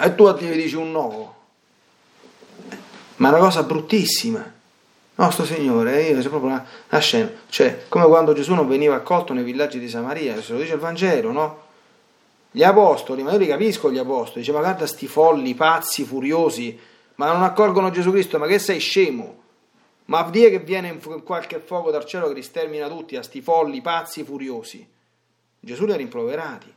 E 0.00 0.14
tu 0.14 0.32
ti 0.34 0.48
dici 0.50 0.76
un 0.76 0.92
no. 0.92 1.34
Ma 3.16 3.28
è 3.28 3.30
una 3.32 3.40
cosa 3.40 3.62
bruttissima. 3.64 4.56
Nostro 5.16 5.44
Signore, 5.44 6.02
io 6.02 6.20
c'è 6.20 6.28
proprio 6.28 6.50
una, 6.50 6.64
una, 6.88 7.00
scena, 7.00 7.28
cioè 7.48 7.86
come 7.88 8.06
quando 8.06 8.34
Gesù 8.34 8.54
non 8.54 8.68
veniva 8.68 8.94
accolto 8.94 9.32
nei 9.32 9.42
villaggi 9.42 9.80
di 9.80 9.88
Samaria, 9.88 10.40
se 10.40 10.52
lo 10.52 10.60
dice 10.60 10.74
il 10.74 10.78
Vangelo, 10.78 11.32
no? 11.32 11.62
Gli 12.52 12.62
apostoli, 12.62 13.24
ma 13.24 13.32
io 13.32 13.38
li 13.38 13.48
capisco 13.48 13.90
gli 13.90 13.98
apostoli, 13.98 14.40
dice 14.40 14.52
ma 14.52 14.60
guarda 14.60 14.86
sti 14.86 15.08
folli, 15.08 15.56
pazzi, 15.56 16.04
furiosi, 16.04 16.78
ma 17.16 17.32
non 17.32 17.42
accolgono 17.42 17.90
Gesù 17.90 18.12
Cristo, 18.12 18.38
ma 18.38 18.46
che 18.46 18.60
sei 18.60 18.78
scemo? 18.78 19.42
Ma 20.04 20.22
dire 20.30 20.50
che 20.50 20.60
viene 20.60 20.96
qualche 21.24 21.58
fuoco 21.58 21.90
dal 21.90 22.04
cielo 22.04 22.28
che 22.28 22.34
li 22.34 22.42
stermina 22.42 22.86
tutti 22.86 23.16
a 23.16 23.22
sti 23.24 23.42
folli, 23.42 23.80
pazzi, 23.80 24.22
furiosi. 24.22 24.88
Gesù 25.58 25.84
li 25.84 25.92
ha 25.92 25.96
rimproverati, 25.96 26.72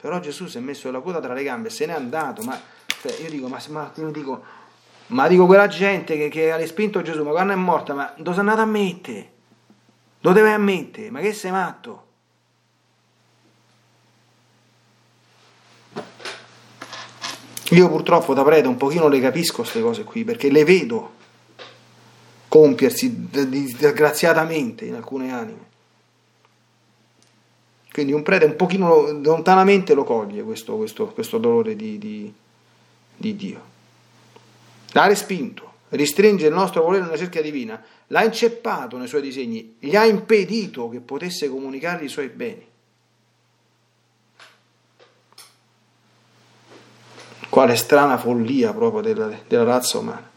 però 0.00 0.18
Gesù 0.20 0.46
si 0.46 0.58
è 0.58 0.60
messo 0.60 0.90
la 0.90 1.00
coda 1.00 1.20
tra 1.20 1.34
le 1.34 1.42
gambe 1.42 1.70
se 1.70 1.86
n'è 1.86 1.92
andato, 1.92 2.42
ma 2.42 2.58
cioè, 3.00 3.12
io 3.22 3.30
dico, 3.30 3.48
ma, 3.48 3.60
ma, 3.68 3.92
io 3.94 4.10
dico, 4.10 4.42
ma 5.08 5.28
dico 5.28 5.46
quella 5.46 5.68
gente 5.68 6.16
che, 6.16 6.28
che 6.28 6.50
ha 6.52 6.56
respinto 6.56 7.02
Gesù, 7.02 7.22
ma 7.22 7.30
quando 7.30 7.52
è 7.52 7.56
morta, 7.56 7.94
ma 7.94 8.12
dove 8.16 8.30
sei 8.30 8.40
andato 8.40 8.60
a 8.60 8.66
mettere? 8.66 9.32
Dove 10.20 10.34
deve 10.34 10.52
ammettere? 10.52 11.10
Ma 11.10 11.20
che 11.20 11.32
sei 11.32 11.50
matto? 11.50 12.06
Io 17.70 17.88
purtroppo 17.88 18.34
da 18.34 18.42
prete 18.42 18.66
un 18.66 18.76
pochino 18.76 19.08
le 19.08 19.20
capisco 19.20 19.62
queste 19.62 19.80
cose 19.80 20.04
qui, 20.04 20.24
perché 20.24 20.50
le 20.50 20.64
vedo 20.64 21.14
compiersi 22.48 23.28
disgraziatamente 23.30 24.84
in 24.84 24.94
alcune 24.94 25.32
anime. 25.32 25.68
Quindi 27.92 28.12
un 28.12 28.22
prete 28.22 28.44
un 28.44 28.56
pochino 28.56 29.10
lontanamente 29.20 29.94
lo 29.94 30.04
coglie 30.04 30.42
questo, 30.42 30.76
questo, 30.76 31.08
questo 31.08 31.38
dolore 31.38 31.74
di, 31.74 31.98
di, 31.98 32.32
di 33.16 33.36
Dio. 33.36 33.60
L'ha 34.92 35.06
respinto, 35.06 35.72
ristringe 35.90 36.46
il 36.46 36.52
nostro 36.52 36.82
volere 36.82 37.04
nella 37.04 37.16
cerchia 37.16 37.42
divina, 37.42 37.82
l'ha 38.08 38.24
inceppato 38.24 38.96
nei 38.96 39.08
suoi 39.08 39.22
disegni, 39.22 39.76
gli 39.78 39.96
ha 39.96 40.04
impedito 40.04 40.88
che 40.88 41.00
potesse 41.00 41.48
comunicargli 41.48 42.04
i 42.04 42.08
suoi 42.08 42.28
beni. 42.28 42.68
Quale 47.48 47.74
strana 47.74 48.16
follia 48.16 48.72
proprio 48.72 49.00
della, 49.00 49.30
della 49.48 49.64
razza 49.64 49.98
umana. 49.98 50.28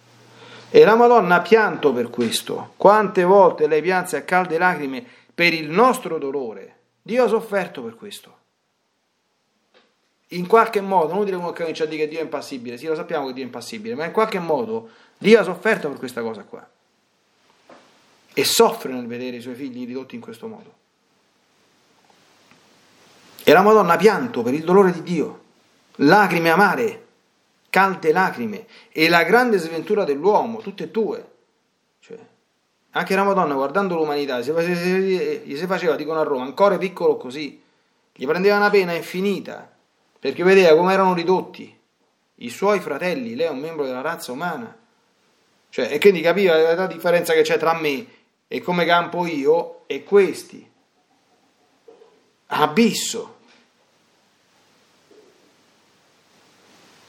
E 0.72 0.84
la 0.84 0.96
Madonna 0.96 1.36
ha 1.36 1.42
pianto 1.42 1.94
per 1.94 2.10
questo. 2.10 2.74
Quante 2.78 3.24
volte 3.24 3.68
lei 3.68 3.84
pianse 3.84 4.18
a 4.18 4.24
calde 4.24 4.58
lacrime 4.58 5.06
per 5.34 5.54
il 5.54 5.70
nostro 5.70 6.18
dolore. 6.18 6.76
Dio 7.04 7.24
ha 7.24 7.28
sofferto 7.28 7.84
per 7.84 7.96
questo. 7.96 8.38
In 10.30 10.48
qualche 10.48 10.82
modo, 10.82 11.13
non 11.13 11.26
dire 11.26 11.38
come 11.38 11.54
comincia 11.54 11.84
a 11.84 11.88
dire 11.88 12.06
che 12.06 12.10
Dio 12.10 12.20
è 12.20 12.24
impassibile, 12.24 12.78
sì 12.78 12.88
lo 12.88 12.96
sappiamo 12.96 13.28
che 13.28 13.34
Dio 13.34 13.44
è 13.44 13.46
impassibile, 13.46 13.94
ma 13.94 14.06
in 14.06 14.12
qualche 14.12 14.39
modo 14.39 14.89
Dio 15.20 15.39
ha 15.39 15.44
sofferto 15.44 15.89
per 15.89 16.00
questa 16.00 16.22
cosa 16.22 16.44
qua. 16.44 16.68
E 18.34 18.44
soffre 18.44 18.92
nel 18.92 19.06
vedere 19.06 19.38
i 19.38 19.42
suoi 19.42 19.54
figli 19.54 19.86
ridotti 19.86 20.16
in 20.16 20.22
questo 20.22 20.48
modo. 20.48 20.74
E 23.44 23.52
la 23.52 23.62
Madonna 23.62 23.94
ha 23.94 23.98
pianto 23.98 24.42
per 24.42 24.56
il 24.56 24.63
dolore 24.63 24.92
di 24.92 25.04
Dio, 25.04 25.42
lacrime 25.98 26.50
amare 26.50 27.04
calde 27.74 28.12
lacrime 28.12 28.68
e 28.92 29.10
la 29.10 29.24
grande 29.24 29.58
sventura 29.58 30.04
dell'uomo, 30.04 30.60
tutte 30.60 30.84
e 30.84 30.89
due. 30.89 31.32
Cioè, 32.02 32.20
anche 32.96 33.16
la 33.16 33.24
Madonna 33.24 33.54
guardando 33.54 33.96
l'umanità 33.96 34.40
gli 34.40 35.56
si 35.56 35.66
faceva, 35.68 35.96
dicono 35.96 36.20
a 36.20 36.24
Roma, 36.24 36.44
ancora 36.44 36.78
piccolo 36.78 37.18
così, 37.18 37.62
gli 38.14 38.26
prendeva 38.26 38.58
una 38.58 38.70
pena 38.70 38.94
infinita, 38.94 39.72
perché 40.20 40.44
vedeva 40.44 40.76
come 40.76 40.94
erano 40.94 41.14
ridotti 41.14 41.80
i 42.36 42.50
suoi 42.50 42.80
fratelli, 42.80 43.36
lei 43.36 43.48
è 43.48 43.50
un 43.50 43.60
membro 43.60 43.86
della 43.86 44.02
razza 44.02 44.32
umana. 44.32 44.76
Cioè, 45.70 45.92
e 45.92 46.00
quindi 46.00 46.22
capiva 46.22 46.56
la 46.74 46.88
differenza 46.88 47.34
che 47.34 47.42
c'è 47.42 47.58
tra 47.58 47.74
me 47.74 48.06
e 48.48 48.62
come 48.62 48.86
campo 48.86 49.26
io 49.26 49.82
e 49.88 50.04
questi. 50.04 50.70
Abisso. 52.48 53.34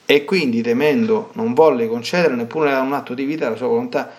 e 0.06 0.24
quindi 0.24 0.60
temendo 0.60 1.30
non 1.32 1.54
volle 1.54 1.88
concedere 1.88 2.34
neppure 2.34 2.74
un 2.74 2.92
atto 2.92 3.14
di 3.14 3.24
vita 3.24 3.46
alla 3.46 3.56
sua 3.56 3.68
volontà. 3.68 4.12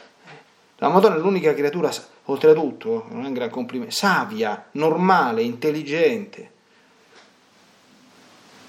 La 0.86 0.92
Madonna 0.92 1.16
è 1.16 1.18
l'unica 1.18 1.52
creatura, 1.56 1.92
oltretutto, 2.26 3.08
non 3.10 3.24
è 3.24 3.28
un 3.28 3.34
gran 3.34 3.50
complimento, 3.50 3.92
savia, 3.92 4.68
normale, 4.74 5.42
intelligente, 5.42 6.48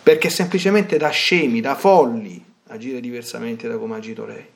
perché 0.02 0.30
semplicemente 0.30 0.96
da 0.96 1.10
scemi, 1.10 1.60
da 1.60 1.74
folli, 1.74 2.42
agire 2.68 3.00
diversamente 3.00 3.68
da 3.68 3.76
come 3.76 3.92
ha 3.92 3.96
agito 3.98 4.24
lei. 4.24 4.46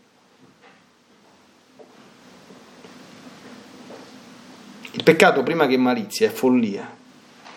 Il 4.93 5.03
peccato 5.03 5.43
prima 5.43 5.67
che 5.67 5.77
malizia 5.77 6.29
è 6.29 6.31
follia, 6.31 6.91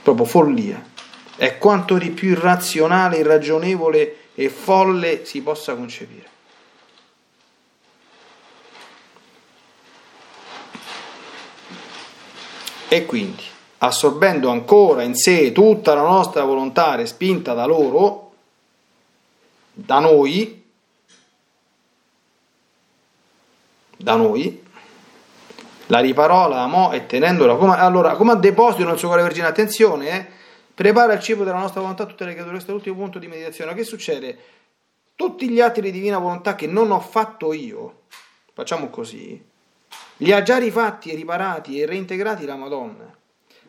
proprio 0.02 0.26
follia, 0.26 0.84
è 1.38 1.58
quanto 1.58 1.98
di 1.98 2.10
più 2.10 2.32
irrazionale, 2.32 3.20
irragionevole 3.20 4.16
e 4.36 4.50
folle 4.50 5.24
si 5.24 5.42
possa 5.42 5.76
concepire. 5.76 6.28
E 12.94 13.08
quindi, 13.08 13.42
assorbendo 13.80 14.52
ancora 14.52 15.02
in 15.02 15.16
sé 15.16 15.52
tutta 15.52 15.96
la 15.96 16.04
nostra 16.04 16.44
volontà 16.44 16.94
respinta 16.94 17.56
da 17.56 17.66
loro, 17.66 18.34
da 19.74 19.98
noi, 19.98 20.64
da 23.98 24.16
noi, 24.16 24.64
la 25.88 26.00
riparò, 26.02 26.48
la 26.48 26.62
amò 26.62 26.92
e 26.92 27.08
tenendola 27.08 27.56
come, 27.56 27.76
allora, 27.80 28.14
come 28.16 28.34
a 28.34 28.36
deposito 28.36 28.88
nel 28.88 29.00
suo 29.00 29.08
cuore 29.08 29.24
vergine, 29.24 29.48
attenzione, 29.48 30.10
eh, 30.10 30.28
prepara 30.76 31.14
il 31.14 31.20
cibo 31.20 31.44
della 31.44 31.58
nostra 31.58 31.82
volontà 31.82 32.06
tutte 32.06 32.26
le 32.26 32.34
creature, 32.34 32.54
questo 32.54 32.70
è 32.70 32.74
l'ultimo 32.76 32.98
punto 32.98 33.18
di 33.18 33.26
meditazione, 33.26 33.74
che 33.74 33.84
succede? 33.84 34.38
Tutti 35.16 35.50
gli 35.50 35.60
atti 35.60 35.82
di 35.82 35.90
divina 35.90 36.20
volontà 36.20 36.54
che 36.54 36.68
non 36.68 36.92
ho 36.92 37.00
fatto 37.00 37.54
io, 37.54 38.02
facciamo 38.54 38.92
così, 38.92 39.52
li 40.18 40.32
ha 40.32 40.42
già 40.42 40.58
rifatti 40.58 41.12
e 41.12 41.16
riparati 41.16 41.80
e 41.80 41.86
reintegrati 41.86 42.46
la 42.46 42.56
Madonna. 42.56 43.12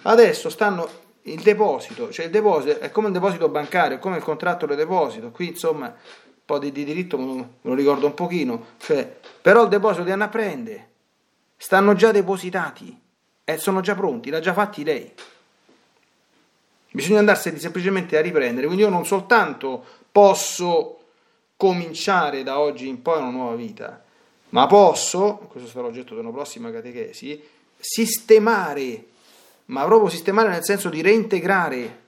Adesso 0.02 0.50
stanno 0.50 1.02
il 1.22 1.40
deposito, 1.40 2.10
cioè 2.10 2.26
il 2.26 2.30
deposito 2.30 2.80
è 2.80 2.90
come 2.90 3.06
il 3.06 3.14
deposito 3.14 3.48
bancario, 3.48 3.96
è 3.96 4.00
come 4.00 4.18
il 4.18 4.22
contratto 4.22 4.66
di 4.66 4.74
deposito. 4.74 5.30
Qui 5.30 5.48
insomma 5.48 5.86
un 5.86 6.42
po' 6.44 6.58
di, 6.58 6.70
di 6.72 6.84
diritto 6.84 7.16
me 7.16 7.48
lo 7.62 7.74
ricordo 7.74 8.06
un 8.06 8.14
pochino, 8.14 8.66
cioè, 8.78 9.10
però 9.40 9.62
il 9.62 9.68
deposito 9.70 10.04
di 10.04 10.10
Anna 10.10 10.28
prende, 10.28 10.88
stanno 11.56 11.94
già 11.94 12.12
depositati 12.12 13.00
e 13.44 13.56
sono 13.56 13.80
già 13.80 13.94
pronti, 13.94 14.28
l'ha 14.28 14.40
già 14.40 14.52
fatti 14.52 14.84
lei. 14.84 15.10
Bisogna 16.90 17.20
andarseli 17.20 17.58
semplicemente 17.58 18.16
a 18.18 18.20
riprendere, 18.20 18.66
quindi 18.66 18.84
io 18.84 18.90
non 18.90 19.06
soltanto 19.06 19.84
posso 20.12 20.98
cominciare 21.56 22.42
da 22.42 22.60
oggi 22.60 22.86
in 22.86 23.00
poi 23.00 23.18
una 23.18 23.30
nuova 23.30 23.54
vita, 23.54 24.03
ma 24.50 24.66
posso, 24.66 25.46
questo 25.48 25.68
sarà 25.68 25.86
oggetto 25.86 26.14
di 26.14 26.20
una 26.20 26.30
prossima 26.30 26.70
catechesi, 26.70 27.42
sistemare, 27.78 29.04
ma 29.66 29.84
proprio 29.84 30.08
sistemare 30.08 30.48
nel 30.48 30.64
senso 30.64 30.88
di 30.88 31.02
reintegrare 31.02 32.02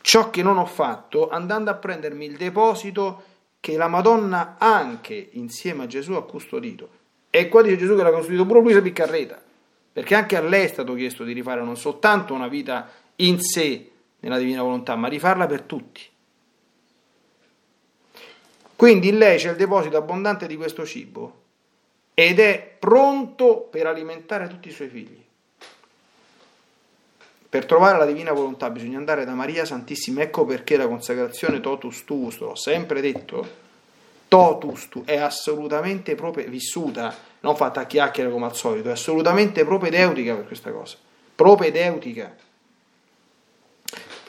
ciò 0.00 0.30
che 0.30 0.42
non 0.42 0.58
ho 0.58 0.66
fatto, 0.66 1.28
andando 1.28 1.70
a 1.70 1.74
prendermi 1.74 2.24
il 2.24 2.36
deposito 2.36 3.22
che 3.60 3.76
la 3.76 3.88
Madonna 3.88 4.56
anche 4.58 5.30
insieme 5.32 5.84
a 5.84 5.86
Gesù 5.86 6.12
ha 6.14 6.24
custodito. 6.24 6.88
E 7.30 7.48
qua 7.48 7.62
dice 7.62 7.76
Gesù 7.76 7.94
che 7.94 8.02
l'ha 8.02 8.12
custodito 8.12 8.46
pure 8.46 8.60
Luisa 8.60 8.80
Piccarreta, 8.80 9.40
perché 9.92 10.14
anche 10.14 10.36
a 10.36 10.40
lei 10.40 10.64
è 10.64 10.68
stato 10.68 10.94
chiesto 10.94 11.24
di 11.24 11.32
rifare 11.32 11.62
non 11.62 11.76
soltanto 11.76 12.34
una 12.34 12.48
vita 12.48 12.88
in 13.16 13.40
sé 13.40 13.90
nella 14.20 14.38
divina 14.38 14.62
volontà, 14.62 14.96
ma 14.96 15.08
rifarla 15.08 15.46
per 15.46 15.62
tutti. 15.62 16.02
Quindi 18.74 19.08
in 19.08 19.18
lei 19.18 19.38
c'è 19.38 19.50
il 19.50 19.56
deposito 19.56 19.96
abbondante 19.96 20.46
di 20.46 20.56
questo 20.56 20.86
cibo 20.86 21.46
ed 22.18 22.40
è 22.40 22.74
pronto 22.80 23.68
per 23.70 23.86
alimentare 23.86 24.48
tutti 24.48 24.66
i 24.66 24.72
suoi 24.72 24.88
figli. 24.88 25.24
Per 27.48 27.64
trovare 27.64 27.96
la 27.96 28.06
divina 28.06 28.32
volontà 28.32 28.70
bisogna 28.70 28.98
andare 28.98 29.24
da 29.24 29.34
Maria 29.34 29.64
Santissima, 29.64 30.22
ecco 30.22 30.44
perché 30.44 30.76
la 30.76 30.88
consacrazione 30.88 31.60
totus 31.60 32.02
tuus, 32.04 32.38
l'ho 32.38 32.56
sempre 32.56 33.00
detto, 33.00 33.48
totus 34.26 34.88
tu 34.88 35.04
è 35.04 35.16
assolutamente 35.16 36.16
proprio 36.16 36.48
vissuta, 36.48 37.14
non 37.38 37.54
fatta 37.54 37.82
a 37.82 37.86
chiacchiere 37.86 38.32
come 38.32 38.46
al 38.46 38.56
solito, 38.56 38.88
è 38.88 38.92
assolutamente 38.92 39.64
propedeutica 39.64 40.34
per 40.34 40.46
questa 40.48 40.72
cosa, 40.72 40.96
propedeutica. 41.36 42.34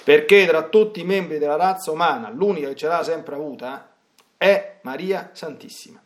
Perché 0.03 0.45
tra 0.45 0.61
tutti 0.61 0.99
i 0.99 1.05
membri 1.05 1.39
della 1.39 1.55
razza 1.55 1.89
umana, 1.89 2.29
l'unica 2.29 2.67
che 2.67 2.75
ce 2.75 2.87
l'ha 2.87 3.01
sempre 3.01 3.33
avuta 3.33 3.91
è 4.37 4.77
Maria 4.83 5.31
Santissima. 5.33 5.99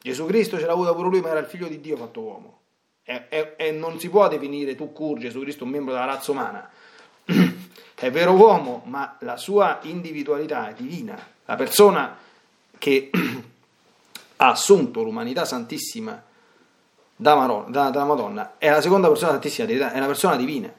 Gesù 0.00 0.26
Cristo 0.26 0.58
ce 0.58 0.66
l'ha 0.66 0.72
avuta 0.72 0.94
pure 0.94 1.08
lui, 1.08 1.20
ma 1.20 1.30
era 1.30 1.40
il 1.40 1.46
figlio 1.46 1.68
di 1.68 1.80
Dio 1.80 1.96
fatto 1.96 2.20
uomo. 2.20 2.58
E, 3.02 3.26
e, 3.28 3.54
e 3.56 3.70
non 3.72 3.98
si 3.98 4.08
può 4.08 4.28
definire 4.28 4.74
tu, 4.74 4.92
Cur, 4.92 5.18
Gesù 5.18 5.40
Cristo, 5.40 5.64
un 5.64 5.70
membro 5.70 5.92
della 5.92 6.04
razza 6.04 6.30
umana. 6.30 6.68
è 7.94 8.10
vero 8.10 8.32
uomo, 8.32 8.82
ma 8.86 9.16
la 9.20 9.36
sua 9.36 9.80
individualità 9.82 10.68
è 10.68 10.74
divina. 10.74 11.18
La 11.44 11.56
persona 11.56 12.16
che 12.76 13.10
ha 14.36 14.48
assunto 14.48 15.02
l'umanità 15.02 15.44
santissima 15.44 16.22
da, 17.16 17.34
Madonna, 17.34 17.68
da, 17.70 17.90
da 17.90 18.04
Madonna 18.04 18.54
è 18.58 18.70
la 18.70 18.80
seconda 18.80 19.08
persona 19.08 19.32
santissima, 19.32 19.68
è 19.68 19.96
una 19.96 20.06
persona 20.06 20.36
divina. 20.36 20.72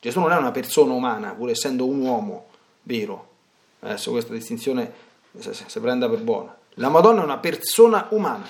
Gesù 0.00 0.20
non 0.20 0.32
è 0.32 0.36
una 0.36 0.50
persona 0.50 0.92
umana, 0.92 1.32
pur 1.32 1.50
essendo 1.50 1.86
un 1.86 2.00
uomo 2.00 2.46
vero. 2.82 3.32
Adesso 3.80 4.10
questa 4.10 4.32
distinzione 4.32 4.92
se 5.38 5.80
prenda 5.80 6.08
per 6.08 6.20
buona. 6.20 6.56
La 6.74 6.88
Madonna 6.88 7.20
è 7.20 7.24
una 7.24 7.38
persona 7.38 8.06
umana, 8.10 8.46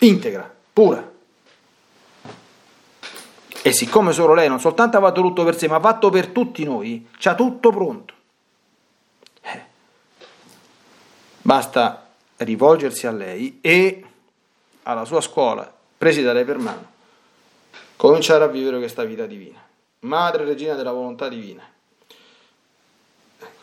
integra, 0.00 0.54
pura. 0.72 1.16
E 3.60 3.72
siccome 3.72 4.12
solo 4.12 4.34
lei 4.34 4.48
non 4.48 4.60
soltanto 4.60 4.96
ha 4.96 5.00
fatto 5.00 5.20
tutto 5.20 5.44
per 5.44 5.56
sé, 5.56 5.68
ma 5.68 5.76
ha 5.76 5.80
fatto 5.80 6.10
per 6.10 6.28
tutti 6.28 6.64
noi, 6.64 7.08
c'ha 7.18 7.34
tutto 7.34 7.70
pronto. 7.70 8.14
Eh. 9.42 9.64
Basta 11.42 12.08
rivolgersi 12.36 13.06
a 13.06 13.10
lei 13.10 13.58
e 13.60 14.04
alla 14.84 15.04
sua 15.04 15.20
scuola, 15.20 15.70
presi 15.98 16.22
da 16.22 16.32
lei 16.32 16.44
per 16.44 16.58
mano, 16.58 16.86
cominciare 17.96 18.44
a 18.44 18.48
vivere 18.48 18.78
questa 18.78 19.04
vita 19.04 19.26
divina. 19.26 19.62
Madre 20.00 20.44
regina 20.44 20.74
della 20.74 20.92
volontà 20.92 21.28
divina 21.28 21.76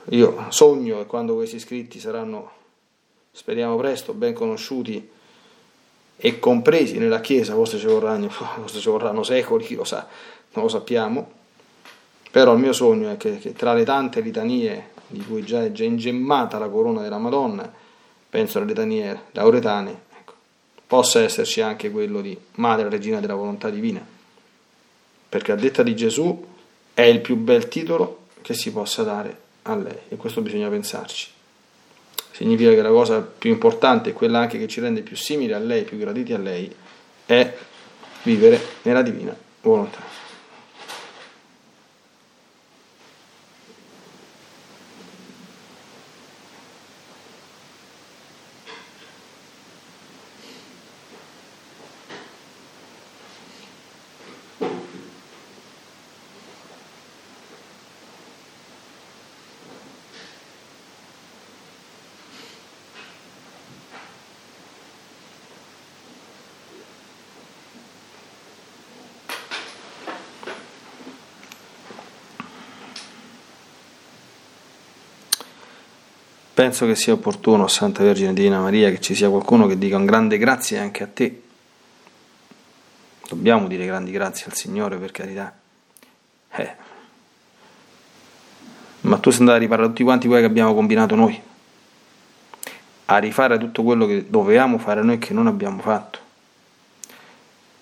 io 0.10 0.46
sogno 0.50 1.02
e 1.02 1.06
quando 1.06 1.34
questi 1.34 1.60
scritti 1.60 2.00
saranno, 2.00 2.52
speriamo 3.36 3.76
presto, 3.76 4.14
ben 4.14 4.34
conosciuti 4.34 5.10
e 6.16 6.40
compresi 6.40 6.98
nella 6.98 7.20
Chiesa, 7.20 7.54
forse 7.54 7.78
ci 7.78 7.86
vorranno, 7.86 8.30
forse 8.32 8.80
ci 8.80 8.88
vorranno 8.88 9.24
secoli, 9.24 9.66
chi 9.66 9.76
lo 9.76 9.84
sa, 9.84 10.08
non 10.54 10.64
lo 10.64 10.70
sappiamo, 10.70 11.32
però 12.32 12.54
il 12.54 12.60
mio 12.60 12.72
sogno 12.72 13.12
è 13.12 13.18
che, 13.18 13.38
che 13.38 13.52
tra 13.52 13.74
le 13.74 13.84
tante 13.84 14.22
litanie 14.22 14.92
di 15.08 15.24
cui 15.26 15.44
già 15.44 15.64
è 15.66 15.72
già 15.74 15.84
ingemmata 15.84 16.58
la 16.58 16.70
corona 16.70 17.02
della 17.02 17.18
Madonna, 17.18 17.70
penso 18.30 18.58
alle 18.58 18.68
litanie 18.68 19.24
lauretane, 19.32 20.00
ecco, 20.18 20.34
possa 20.88 21.20
esserci 21.20 21.60
anche 21.60 21.92
quello 21.92 22.22
di 22.22 22.38
Madre 22.54 22.88
Regina 22.88 23.20
della 23.20 23.36
Volontà 23.36 23.70
Divina, 23.70 24.04
perché 25.28 25.52
a 25.52 25.56
detta 25.56 25.84
di 25.84 25.94
Gesù 25.94 26.46
è 26.94 27.02
il 27.02 27.20
più 27.20 27.36
bel 27.36 27.68
titolo 27.68 28.28
che 28.42 28.54
si 28.54 28.72
possa 28.72 29.04
dare 29.04 29.42
a 29.64 29.76
lei 29.76 30.00
e 30.08 30.16
questo 30.16 30.40
bisogna 30.40 30.70
pensarci. 30.70 31.35
Significa 32.36 32.72
che 32.72 32.82
la 32.82 32.90
cosa 32.90 33.22
più 33.22 33.50
importante, 33.50 34.12
quella 34.12 34.40
anche 34.40 34.58
che 34.58 34.68
ci 34.68 34.82
rende 34.82 35.00
più 35.04 35.16
simili 35.16 35.54
a 35.54 35.58
lei, 35.58 35.84
più 35.84 35.98
graditi 35.98 36.34
a 36.34 36.38
lei, 36.38 36.70
è 37.26 37.56
vivere 38.24 38.60
nella 38.82 39.02
divina 39.02 39.34
volontà. 39.62 40.15
Penso 76.66 76.88
che 76.88 76.96
sia 76.96 77.14
opportuno, 77.14 77.68
Santa 77.68 78.02
Vergine 78.02 78.34
Divina 78.34 78.60
Maria, 78.60 78.90
che 78.90 79.00
ci 79.00 79.14
sia 79.14 79.30
qualcuno 79.30 79.68
che 79.68 79.78
dica 79.78 79.98
un 79.98 80.06
grande 80.06 80.40
grazie 80.40 80.80
anche 80.80 81.04
a 81.04 81.08
te. 81.08 81.44
Dobbiamo 83.30 83.68
dire 83.68 83.86
grandi 83.86 84.10
grazie 84.10 84.48
al 84.48 84.56
Signore, 84.56 84.98
per 84.98 85.12
carità. 85.12 85.56
Eh. 86.50 86.76
Ma 89.02 89.20
tu 89.20 89.30
sei 89.30 89.42
andato 89.42 89.58
a 89.58 89.62
riparare 89.62 89.88
tutti 89.90 90.02
quanti 90.02 90.26
quelli 90.26 90.42
che 90.42 90.48
abbiamo 90.48 90.74
combinato 90.74 91.14
noi, 91.14 91.40
a 93.06 93.18
rifare 93.20 93.60
tutto 93.60 93.84
quello 93.84 94.08
che 94.08 94.26
dovevamo 94.28 94.80
fare 94.80 95.04
noi 95.04 95.20
che 95.20 95.36
non 95.36 95.46
abbiamo 95.46 95.82
fatto, 95.82 96.18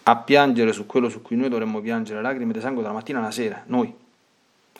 a 0.04 0.18
piangere 0.18 0.74
su 0.74 0.86
quello 0.86 1.08
su 1.08 1.22
cui 1.22 1.38
noi 1.38 1.48
dovremmo 1.48 1.80
piangere 1.80 2.22
lacrime 2.22 2.52
di 2.52 2.60
sangue 2.60 2.82
dalla 2.82 2.96
mattina 2.96 3.20
alla 3.20 3.32
sera, 3.32 3.64
noi. 3.68 3.96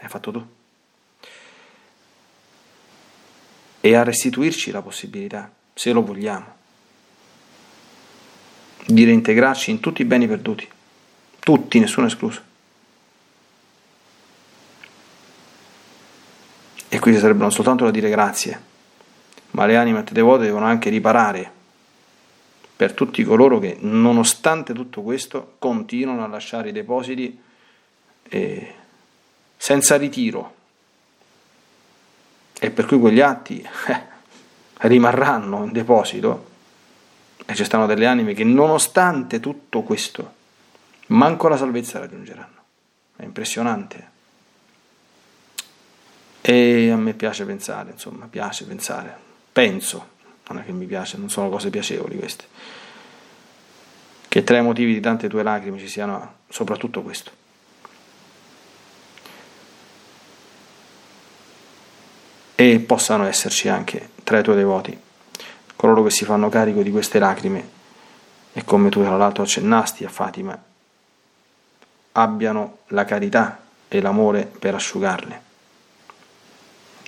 Hai 0.02 0.10
fatto 0.10 0.32
tu. 0.32 0.46
E 3.86 3.96
a 3.96 4.04
restituirci 4.04 4.72
la 4.72 4.82
possibilità, 4.82 5.52
se 5.74 5.92
lo 5.92 6.06
vogliamo, 6.06 6.56
di 8.86 9.04
reintegrarci 9.04 9.72
in 9.72 9.82
tutti 9.82 10.02
i 10.02 10.06
beni 10.06 10.26
perduti, 10.26 10.66
tutti, 11.40 11.80
nessuno 11.80 12.08
escluso. 12.08 12.42
E 16.88 16.98
qui 16.98 17.18
sarebbe 17.18 17.42
non 17.42 17.52
soltanto 17.52 17.84
da 17.84 17.92
dire 17.92 18.10
grazie, 18.10 18.62
ma 19.52 19.66
le 19.66 19.76
anime 19.76 20.00
a 20.00 20.04
te 20.04 20.14
devote 20.14 20.46
devono 20.46 20.64
anche 20.64 20.90
riparare 20.90 21.52
per 22.78 22.94
tutti 22.94 23.22
coloro 23.26 23.60
che, 23.60 23.76
nonostante 23.82 24.72
tutto 24.72 25.02
questo, 25.02 25.56
continuano 25.60 26.24
a 26.24 26.28
lasciare 26.28 26.70
i 26.70 26.72
depositi 26.72 27.38
eh, 28.30 28.76
senza 29.58 29.98
ritiro 29.98 30.62
e 32.64 32.72
per 32.72 32.86
cui 32.86 32.98
quegli 32.98 33.20
atti 33.20 33.62
eh, 33.88 34.02
rimarranno 34.88 35.66
in 35.66 35.74
deposito 35.74 36.52
E 37.46 37.56
ci 37.56 37.66
stanno 37.66 37.86
delle 37.86 38.06
anime 38.06 38.34
che 38.34 38.46
nonostante 38.46 39.42
tutto 39.42 39.82
questo, 39.82 40.34
manco 41.08 41.50
la 41.50 41.58
salvezza 41.58 42.00
raggiungeranno. 42.00 42.62
È 43.18 43.24
impressionante. 43.24 44.12
E 46.40 46.90
a 46.90 46.96
me 46.96 47.14
piace 47.16 47.44
pensare, 47.44 47.92
insomma, 47.92 48.28
piace 48.30 48.64
pensare. 48.64 49.14
Penso, 49.52 50.12
non 50.48 50.60
è 50.60 50.64
che 50.64 50.72
mi 50.72 50.86
piace, 50.86 51.18
non 51.18 51.30
sono 51.30 51.50
cose 51.50 51.70
piacevoli 51.70 52.18
queste. 52.18 52.46
Che 54.30 54.44
tra 54.46 54.58
i 54.58 54.64
motivi 54.64 54.94
di 54.94 55.02
tante 55.02 55.28
tue 55.28 55.44
lacrime 55.44 55.80
ci 55.80 55.90
siano 55.90 56.36
soprattutto 56.48 57.02
questo. 57.02 57.43
E 62.64 62.80
possano 62.80 63.26
esserci 63.26 63.68
anche 63.68 64.12
tra 64.24 64.40
i 64.40 64.42
tuoi 64.42 64.56
devoti 64.56 64.98
coloro 65.76 66.02
che 66.04 66.12
si 66.12 66.24
fanno 66.24 66.48
carico 66.48 66.82
di 66.82 66.92
queste 66.92 67.20
lacrime 67.20 67.70
e 68.54 68.64
come 68.64 68.88
tu 68.88 69.04
tra 69.04 69.18
l'altro 69.18 69.44
accennasti 69.44 70.06
a 70.06 70.10
Fatima, 70.10 70.58
abbiano 72.14 72.78
la 72.88 73.04
carità 73.04 73.62
e 73.90 74.00
l'amore 74.00 74.46
per 74.46 74.76
asciugarle, 74.76 75.42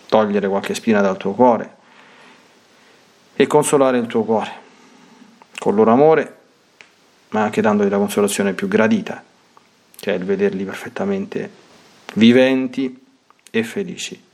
togliere 0.10 0.50
qualche 0.50 0.76
spina 0.76 1.00
dal 1.00 1.16
tuo 1.16 1.32
cuore 1.32 1.76
e 3.38 3.48
consolare 3.48 3.98
il 3.98 4.08
tuo 4.08 4.26
cuore 4.26 4.52
con 5.58 5.74
loro 5.74 5.94
amore, 5.94 6.38
ma 7.30 7.44
anche 7.44 7.62
dandogli 7.62 7.88
la 7.88 7.98
consolazione 7.98 8.52
più 8.52 8.68
gradita, 8.68 9.24
che 9.96 10.12
è 10.12 10.18
il 10.18 10.26
vederli 10.26 10.66
perfettamente 10.66 11.50
viventi 12.16 13.06
e 13.50 13.64
felici 13.64 14.34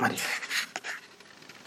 Maria. 0.00 0.43